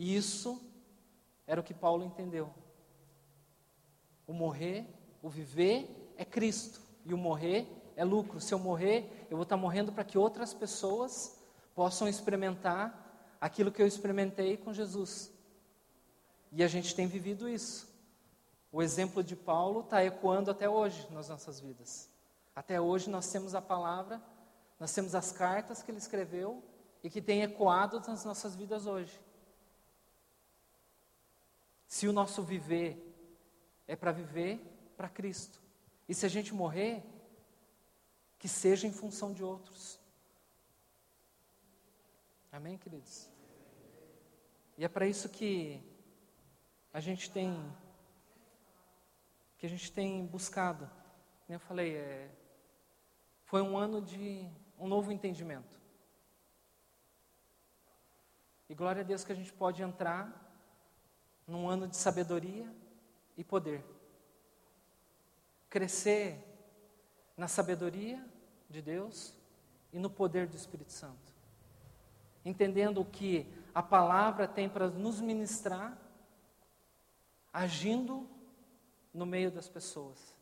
E 0.00 0.16
isso 0.16 0.58
era 1.46 1.60
o 1.60 1.62
que 1.62 1.74
Paulo 1.74 2.02
entendeu. 2.02 2.48
O 4.26 4.32
morrer, 4.32 4.86
o 5.22 5.28
viver 5.28 6.14
é 6.16 6.24
Cristo, 6.24 6.80
e 7.04 7.12
o 7.12 7.18
morrer 7.18 7.68
é 7.94 8.02
lucro. 8.02 8.40
Se 8.40 8.54
eu 8.54 8.58
morrer, 8.58 9.26
eu 9.28 9.36
vou 9.36 9.42
estar 9.42 9.58
morrendo 9.58 9.92
para 9.92 10.02
que 10.02 10.16
outras 10.16 10.54
pessoas 10.54 11.38
possam 11.74 12.08
experimentar 12.08 13.36
aquilo 13.38 13.70
que 13.70 13.82
eu 13.82 13.86
experimentei 13.86 14.56
com 14.56 14.72
Jesus. 14.72 15.30
E 16.50 16.64
a 16.64 16.66
gente 16.66 16.94
tem 16.94 17.06
vivido 17.06 17.46
isso. 17.46 17.86
O 18.72 18.80
exemplo 18.80 19.22
de 19.22 19.36
Paulo 19.36 19.80
está 19.80 20.02
ecoando 20.02 20.50
até 20.50 20.66
hoje 20.66 21.06
nas 21.10 21.28
nossas 21.28 21.60
vidas. 21.60 22.08
Até 22.56 22.80
hoje 22.80 23.10
nós 23.10 23.30
temos 23.30 23.54
a 23.54 23.60
palavra, 23.60 24.18
nós 24.78 24.94
temos 24.94 25.14
as 25.14 25.30
cartas 25.30 25.82
que 25.82 25.90
ele 25.90 25.98
escreveu 25.98 26.64
e 27.04 27.10
que 27.10 27.20
tem 27.20 27.42
ecoado 27.42 28.00
nas 28.08 28.24
nossas 28.24 28.56
vidas 28.56 28.86
hoje. 28.86 29.28
Se 31.90 32.06
o 32.06 32.12
nosso 32.12 32.40
viver 32.44 33.04
é 33.88 33.96
para 33.96 34.12
viver 34.12 34.60
para 34.96 35.08
Cristo, 35.08 35.60
e 36.08 36.14
se 36.14 36.24
a 36.24 36.28
gente 36.28 36.54
morrer, 36.54 37.02
que 38.38 38.46
seja 38.46 38.86
em 38.86 38.92
função 38.92 39.32
de 39.32 39.42
outros. 39.42 39.98
Amém, 42.52 42.78
queridos? 42.78 43.28
E 44.78 44.84
é 44.84 44.88
para 44.88 45.04
isso 45.04 45.28
que 45.28 45.82
a 46.92 47.00
gente 47.00 47.28
tem 47.28 47.52
que 49.58 49.66
a 49.66 49.68
gente 49.68 49.90
tem 49.90 50.24
buscado. 50.24 50.88
Eu 51.48 51.58
falei, 51.58 51.96
é, 51.96 52.30
foi 53.42 53.62
um 53.62 53.76
ano 53.76 54.00
de 54.00 54.48
um 54.78 54.86
novo 54.86 55.10
entendimento. 55.10 55.80
E 58.68 58.76
glória 58.76 59.02
a 59.02 59.04
Deus 59.04 59.24
que 59.24 59.32
a 59.32 59.34
gente 59.34 59.52
pode 59.52 59.82
entrar 59.82 60.39
num 61.50 61.68
ano 61.68 61.88
de 61.88 61.96
sabedoria 61.96 62.72
e 63.36 63.42
poder. 63.42 63.84
Crescer 65.68 66.38
na 67.36 67.48
sabedoria 67.48 68.24
de 68.68 68.80
Deus 68.80 69.34
e 69.92 69.98
no 69.98 70.08
poder 70.08 70.46
do 70.46 70.56
Espírito 70.56 70.92
Santo. 70.92 71.34
Entendendo 72.44 73.04
que 73.04 73.52
a 73.74 73.82
palavra 73.82 74.46
tem 74.46 74.68
para 74.68 74.88
nos 74.88 75.20
ministrar, 75.20 75.98
agindo 77.52 78.28
no 79.12 79.26
meio 79.26 79.50
das 79.50 79.68
pessoas. 79.68 80.34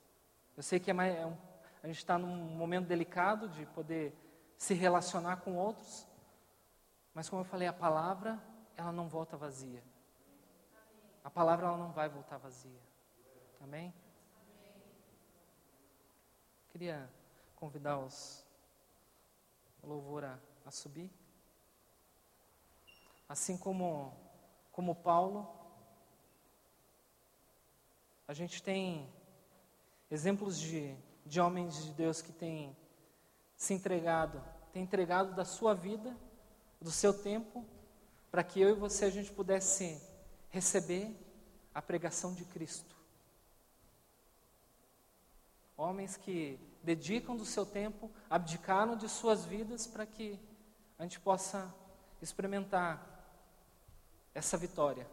Eu 0.56 0.62
sei 0.62 0.78
que 0.78 0.90
é 0.90 0.94
mais, 0.94 1.16
é 1.16 1.24
um, 1.24 1.36
a 1.82 1.86
gente 1.86 1.98
está 1.98 2.18
num 2.18 2.36
momento 2.36 2.86
delicado 2.86 3.48
de 3.48 3.64
poder 3.66 4.14
se 4.58 4.74
relacionar 4.74 5.38
com 5.38 5.56
outros, 5.56 6.06
mas 7.14 7.28
como 7.28 7.40
eu 7.40 7.46
falei, 7.46 7.66
a 7.66 7.72
palavra 7.72 8.38
ela 8.76 8.92
não 8.92 9.08
volta 9.08 9.36
vazia. 9.36 9.82
A 11.28 11.30
palavra 11.30 11.66
ela 11.66 11.76
não 11.76 11.92
vai 11.92 12.08
voltar 12.08 12.38
vazia. 12.38 12.80
Amém? 13.60 13.92
Queria 16.70 17.06
convidar 17.54 17.98
os 17.98 18.46
louvor 19.82 20.24
a, 20.24 20.38
a 20.64 20.70
subir. 20.70 21.10
Assim 23.28 23.58
como, 23.58 24.16
como 24.72 24.94
Paulo, 24.94 25.46
a 28.26 28.32
gente 28.32 28.62
tem 28.62 29.06
exemplos 30.10 30.58
de, 30.58 30.96
de 31.26 31.42
homens 31.42 31.84
de 31.84 31.92
Deus 31.92 32.22
que 32.22 32.32
têm 32.32 32.74
se 33.54 33.74
entregado, 33.74 34.42
têm 34.72 34.82
entregado 34.82 35.34
da 35.34 35.44
sua 35.44 35.74
vida, 35.74 36.16
do 36.80 36.90
seu 36.90 37.12
tempo, 37.12 37.66
para 38.30 38.42
que 38.42 38.58
eu 38.58 38.70
e 38.70 38.72
você 38.72 39.04
a 39.04 39.10
gente 39.10 39.30
pudesse 39.30 40.07
receber 40.50 41.14
a 41.74 41.82
pregação 41.82 42.34
de 42.34 42.44
Cristo. 42.44 42.96
Homens 45.76 46.16
que 46.16 46.58
dedicam 46.82 47.36
do 47.36 47.44
seu 47.44 47.64
tempo, 47.64 48.10
abdicaram 48.28 48.96
de 48.96 49.08
suas 49.08 49.44
vidas 49.44 49.86
para 49.86 50.06
que 50.06 50.38
a 50.98 51.02
gente 51.02 51.20
possa 51.20 51.72
experimentar 52.20 53.04
essa 54.34 54.56
vitória. 54.56 55.06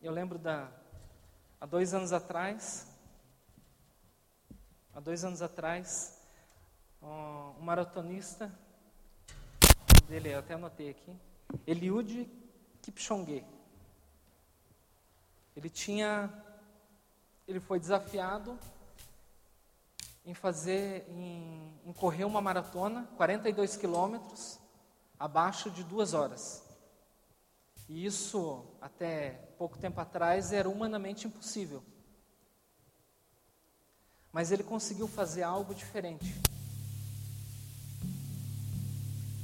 Eu 0.00 0.12
lembro 0.12 0.38
da 0.38 0.70
há 1.60 1.66
dois 1.66 1.92
anos 1.92 2.12
atrás, 2.12 2.86
há 4.94 5.00
dois 5.00 5.24
anos 5.24 5.42
atrás, 5.42 6.18
um 7.02 7.62
maratonista 7.62 8.52
dele, 10.08 10.32
até 10.34 10.54
anotei 10.54 10.90
aqui, 10.90 11.16
Eliud 11.66 12.28
Kipchoge. 12.82 13.44
Ele 15.56 15.68
tinha, 15.68 16.32
ele 17.46 17.60
foi 17.60 17.78
desafiado 17.78 18.58
em 20.24 20.34
fazer, 20.34 21.06
em, 21.08 21.74
em 21.84 21.92
correr 21.92 22.24
uma 22.24 22.40
maratona, 22.40 23.08
42 23.16 23.76
quilômetros, 23.76 24.58
abaixo 25.18 25.70
de 25.70 25.82
duas 25.82 26.14
horas. 26.14 26.62
E 27.88 28.06
isso, 28.06 28.64
até 28.80 29.30
pouco 29.58 29.76
tempo 29.76 30.00
atrás, 30.00 30.52
era 30.52 30.68
humanamente 30.68 31.26
impossível. 31.26 31.82
Mas 34.32 34.52
ele 34.52 34.62
conseguiu 34.62 35.08
fazer 35.08 35.42
algo 35.42 35.74
diferente. 35.74 36.40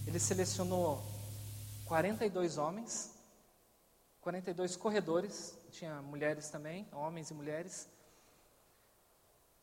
Ele 0.07 0.21
selecionou 0.21 1.05
42 1.87 2.57
homens, 2.57 3.16
42 4.27 4.75
corredores, 4.75 5.57
tinha 5.71 6.03
mulheres 6.03 6.51
também, 6.51 6.85
homens 6.91 7.31
e 7.31 7.35
mulheres, 7.35 7.89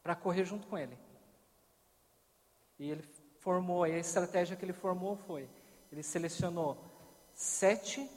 para 0.01 0.15
correr 0.15 0.45
junto 0.45 0.67
com 0.67 0.77
ele. 0.77 0.97
E 2.79 2.89
ele 2.89 3.03
formou, 3.41 3.85
e 3.85 3.91
a 3.91 3.99
estratégia 3.99 4.55
que 4.55 4.63
ele 4.63 4.71
formou 4.71 5.17
foi: 5.17 5.49
ele 5.91 6.01
selecionou 6.01 6.81
sete, 7.33 8.09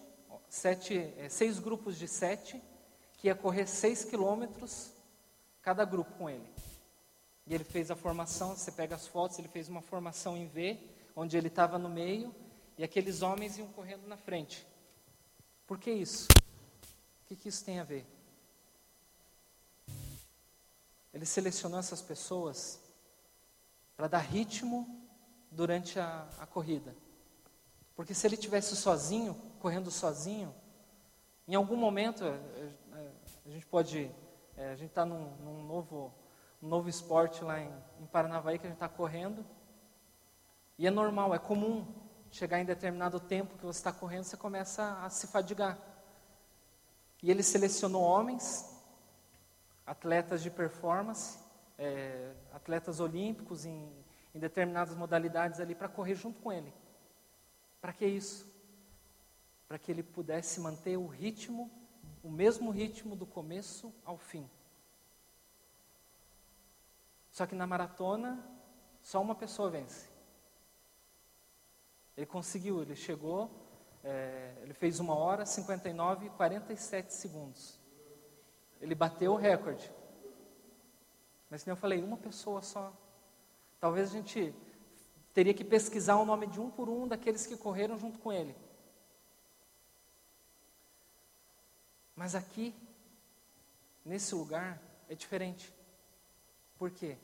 sete, 0.48 0.96
é, 1.18 1.28
seis 1.28 1.58
grupos 1.58 1.98
de 1.98 2.06
sete, 2.06 2.62
que 3.14 3.26
ia 3.26 3.34
correr 3.34 3.66
seis 3.66 4.04
quilômetros 4.04 4.92
cada 5.60 5.84
grupo 5.84 6.12
com 6.12 6.30
ele. 6.30 6.48
E 7.44 7.56
ele 7.56 7.64
fez 7.64 7.90
a 7.90 7.96
formação, 7.96 8.54
você 8.54 8.70
pega 8.70 8.94
as 8.94 9.08
fotos, 9.08 9.36
ele 9.40 9.48
fez 9.48 9.68
uma 9.68 9.82
formação 9.82 10.36
em 10.36 10.46
V, 10.46 10.78
onde 11.16 11.36
ele 11.36 11.48
estava 11.48 11.76
no 11.76 11.88
meio, 11.88 12.32
e 12.78 12.84
aqueles 12.84 13.20
homens 13.20 13.58
iam 13.58 13.66
correndo 13.72 14.06
na 14.06 14.16
frente. 14.16 14.64
Por 15.66 15.78
que 15.78 15.90
isso? 15.90 16.28
O 16.30 17.26
que, 17.26 17.36
que 17.36 17.48
isso 17.48 17.64
tem 17.64 17.80
a 17.80 17.84
ver? 17.84 18.06
Ele 21.12 21.26
selecionou 21.26 21.80
essas 21.80 22.00
pessoas 22.00 22.80
para 23.96 24.06
dar 24.06 24.18
ritmo 24.18 24.86
durante 25.50 25.98
a, 25.98 26.28
a 26.38 26.46
corrida. 26.46 26.94
Porque 27.96 28.14
se 28.14 28.26
ele 28.26 28.36
tivesse 28.36 28.76
sozinho, 28.76 29.34
correndo 29.58 29.90
sozinho, 29.90 30.54
em 31.48 31.54
algum 31.54 31.76
momento 31.76 32.24
a, 32.24 32.28
é, 32.28 32.72
é, 32.92 33.10
a 33.46 33.50
gente 33.50 33.66
pode, 33.66 34.10
é, 34.56 34.68
a 34.68 34.76
gente 34.76 34.90
está 34.90 35.04
num, 35.04 35.34
num, 35.38 35.66
novo, 35.66 36.14
novo 36.60 36.88
esporte 36.88 37.42
lá 37.42 37.58
em, 37.58 37.72
em 38.00 38.06
Paranavaí 38.06 38.58
que 38.58 38.66
a 38.66 38.68
gente 38.68 38.76
está 38.76 38.88
correndo, 38.88 39.44
e 40.78 40.86
é 40.86 40.90
normal, 40.90 41.34
é 41.34 41.38
comum 41.38 41.86
chegar 42.36 42.60
em 42.60 42.66
determinado 42.66 43.18
tempo 43.18 43.56
que 43.56 43.64
você 43.64 43.78
está 43.78 43.90
correndo, 43.90 44.24
você 44.24 44.36
começa 44.36 45.02
a 45.02 45.08
se 45.08 45.26
fadigar. 45.26 45.78
E 47.22 47.30
ele 47.30 47.42
selecionou 47.42 48.02
homens 48.02 48.76
atletas 49.86 50.42
de 50.42 50.50
performance, 50.50 51.38
é, 51.78 52.34
atletas 52.52 53.00
olímpicos 53.00 53.64
em, 53.64 53.90
em 54.34 54.38
determinadas 54.38 54.94
modalidades 54.94 55.60
ali 55.60 55.74
para 55.74 55.88
correr 55.88 56.14
junto 56.14 56.38
com 56.40 56.52
ele. 56.52 56.72
Para 57.80 57.94
que 57.94 58.04
isso? 58.04 58.46
Para 59.66 59.78
que 59.78 59.90
ele 59.90 60.02
pudesse 60.02 60.60
manter 60.60 60.98
o 60.98 61.06
ritmo, 61.06 61.70
o 62.22 62.30
mesmo 62.30 62.70
ritmo 62.70 63.16
do 63.16 63.24
começo 63.24 63.94
ao 64.04 64.18
fim. 64.18 64.46
Só 67.30 67.46
que 67.46 67.54
na 67.54 67.66
maratona, 67.66 68.46
só 69.02 69.22
uma 69.22 69.34
pessoa 69.34 69.70
vence. 69.70 70.15
Ele 72.16 72.26
conseguiu, 72.26 72.80
ele 72.80 72.96
chegou, 72.96 73.50
é, 74.02 74.54
ele 74.62 74.72
fez 74.72 75.00
uma 75.00 75.14
hora, 75.14 75.44
59 75.44 76.26
e 76.26 76.30
47 76.30 77.12
segundos. 77.12 77.78
Ele 78.80 78.94
bateu 78.94 79.32
o 79.32 79.36
recorde. 79.36 79.92
Mas 81.50 81.62
como 81.62 81.72
eu 81.72 81.76
falei, 81.76 82.02
uma 82.02 82.16
pessoa 82.16 82.62
só. 82.62 82.92
Talvez 83.78 84.08
a 84.08 84.12
gente 84.12 84.54
teria 85.34 85.52
que 85.52 85.64
pesquisar 85.64 86.16
o 86.16 86.24
nome 86.24 86.46
de 86.46 86.58
um 86.58 86.70
por 86.70 86.88
um 86.88 87.06
daqueles 87.06 87.46
que 87.46 87.56
correram 87.56 87.98
junto 87.98 88.18
com 88.18 88.32
ele. 88.32 88.56
Mas 92.14 92.34
aqui, 92.34 92.74
nesse 94.04 94.34
lugar, 94.34 94.80
é 95.08 95.14
diferente. 95.14 95.72
Por 96.78 96.90
quê? 96.90 97.18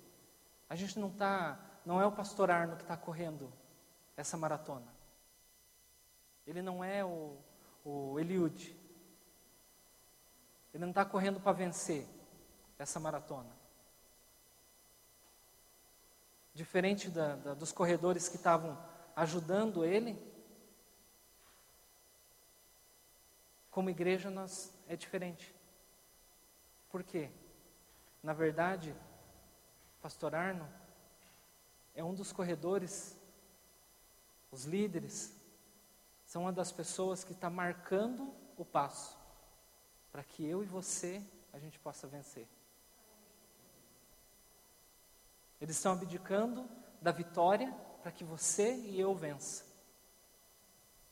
A 0.69 0.77
gente 0.77 0.99
não 0.99 1.09
está, 1.09 1.59
não 1.87 2.01
é 2.01 2.07
o 2.07 2.13
pastor 2.13 2.51
Arno 2.51 2.77
que 2.77 2.83
está 2.83 2.97
correndo 2.97 3.51
essa 4.17 4.37
maratona. 4.37 4.93
Ele 6.47 6.63
não 6.63 6.83
é 6.83 7.05
o, 7.05 7.39
o 7.85 8.19
Eliud. 8.19 8.77
Ele 10.73 10.81
não 10.81 10.91
está 10.91 11.05
correndo 11.05 11.41
para 11.41 11.53
vencer 11.53 12.07
essa 12.79 12.99
maratona. 12.99 13.51
Diferente 16.55 17.09
da, 17.11 17.37
da, 17.37 17.55
dos 17.55 17.73
corredores 17.73 18.29
que 18.29 18.37
estavam 18.37 18.79
ajudando 19.15 19.85
ele, 19.85 20.19
como 23.71 23.89
igreja 23.89 24.31
nós 24.31 24.75
é 24.87 24.97
diferente. 24.97 25.55
Por 26.91 27.03
quê? 27.03 27.31
Na 28.23 28.35
verdade, 28.35 28.95
Pastor 30.03 30.35
Arno 30.35 30.69
é 31.95 32.05
um 32.05 32.15
dos 32.15 32.33
corredores, 32.33 33.17
os 34.53 34.65
líderes, 34.65 35.33
são 36.27 36.43
uma 36.43 36.53
das 36.53 36.71
pessoas 36.71 37.25
que 37.25 37.33
está 37.33 37.51
marcando 37.51 38.33
o 38.57 38.65
passo 38.65 39.17
para 40.13 40.23
que 40.23 40.45
eu 40.45 40.63
e 40.63 40.67
você 40.67 41.25
a 41.53 41.59
gente 41.59 41.79
possa 41.79 42.07
vencer. 42.07 42.47
Eles 45.61 45.77
estão 45.77 45.93
abdicando 45.93 46.69
da 47.01 47.11
vitória 47.11 47.73
para 48.03 48.13
que 48.13 48.25
você 48.25 48.75
e 48.77 49.01
eu 49.01 49.15
vença. 49.15 49.65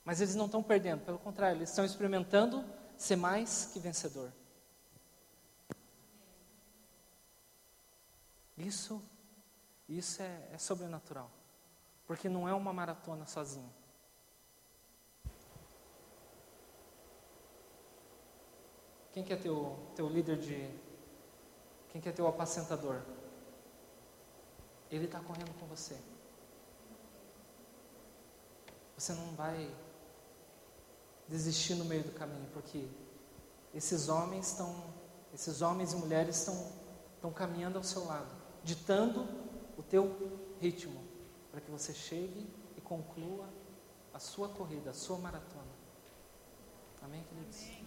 Mas 0.05 0.21
eles 0.21 0.35
não 0.35 0.47
estão 0.47 0.63
perdendo, 0.63 1.05
pelo 1.05 1.19
contrário, 1.19 1.59
eles 1.59 1.71
estão 1.71 1.85
experimentando 1.85 2.65
ser 2.97 3.17
mais 3.17 3.67
que 3.73 3.79
vencedor. 3.79 4.33
Isso, 8.59 9.03
isso 9.89 10.21
é, 10.21 10.49
é 10.53 10.59
sobrenatural, 10.59 11.31
porque 12.11 12.29
não 12.29 12.49
é 12.49 12.53
uma 12.53 12.73
maratona 12.73 13.25
sozinho. 13.25 13.71
Quem 19.13 19.23
quer 19.23 19.41
teu, 19.41 19.79
teu 19.95 20.09
líder 20.09 20.37
de. 20.37 20.69
Quem 21.91 22.01
quer 22.01 22.13
teu 22.13 22.27
apacentador? 22.27 23.01
Ele 24.91 25.05
está 25.05 25.21
correndo 25.21 25.57
com 25.61 25.67
você. 25.67 25.97
Você 28.99 29.13
não 29.13 29.33
vai 29.37 29.73
desistir 31.29 31.77
no 31.77 31.85
meio 31.85 32.03
do 32.03 32.11
caminho, 32.11 32.49
porque 32.53 32.89
esses 33.73 34.09
homens 34.09 34.49
estão, 34.49 34.93
esses 35.33 35.63
homens 35.63 35.93
e 35.93 35.97
mulheres 35.97 36.39
estão, 36.39 36.73
estão 37.15 37.33
caminhando 37.33 37.79
ao 37.79 37.85
seu 37.85 38.05
lado, 38.05 38.35
ditando 38.65 39.29
o 39.79 39.83
teu 39.85 40.57
ritmo, 40.59 41.10
para 41.51 41.61
que 41.61 41.71
você 41.71 41.93
chegue 41.93 42.49
e 42.77 42.81
conclua 42.81 43.49
a 44.13 44.19
sua 44.19 44.49
corrida, 44.49 44.91
a 44.91 44.95
sua 44.95 45.19
maratona. 45.19 45.73
Amém, 47.03 47.25
queridos? 47.25 47.80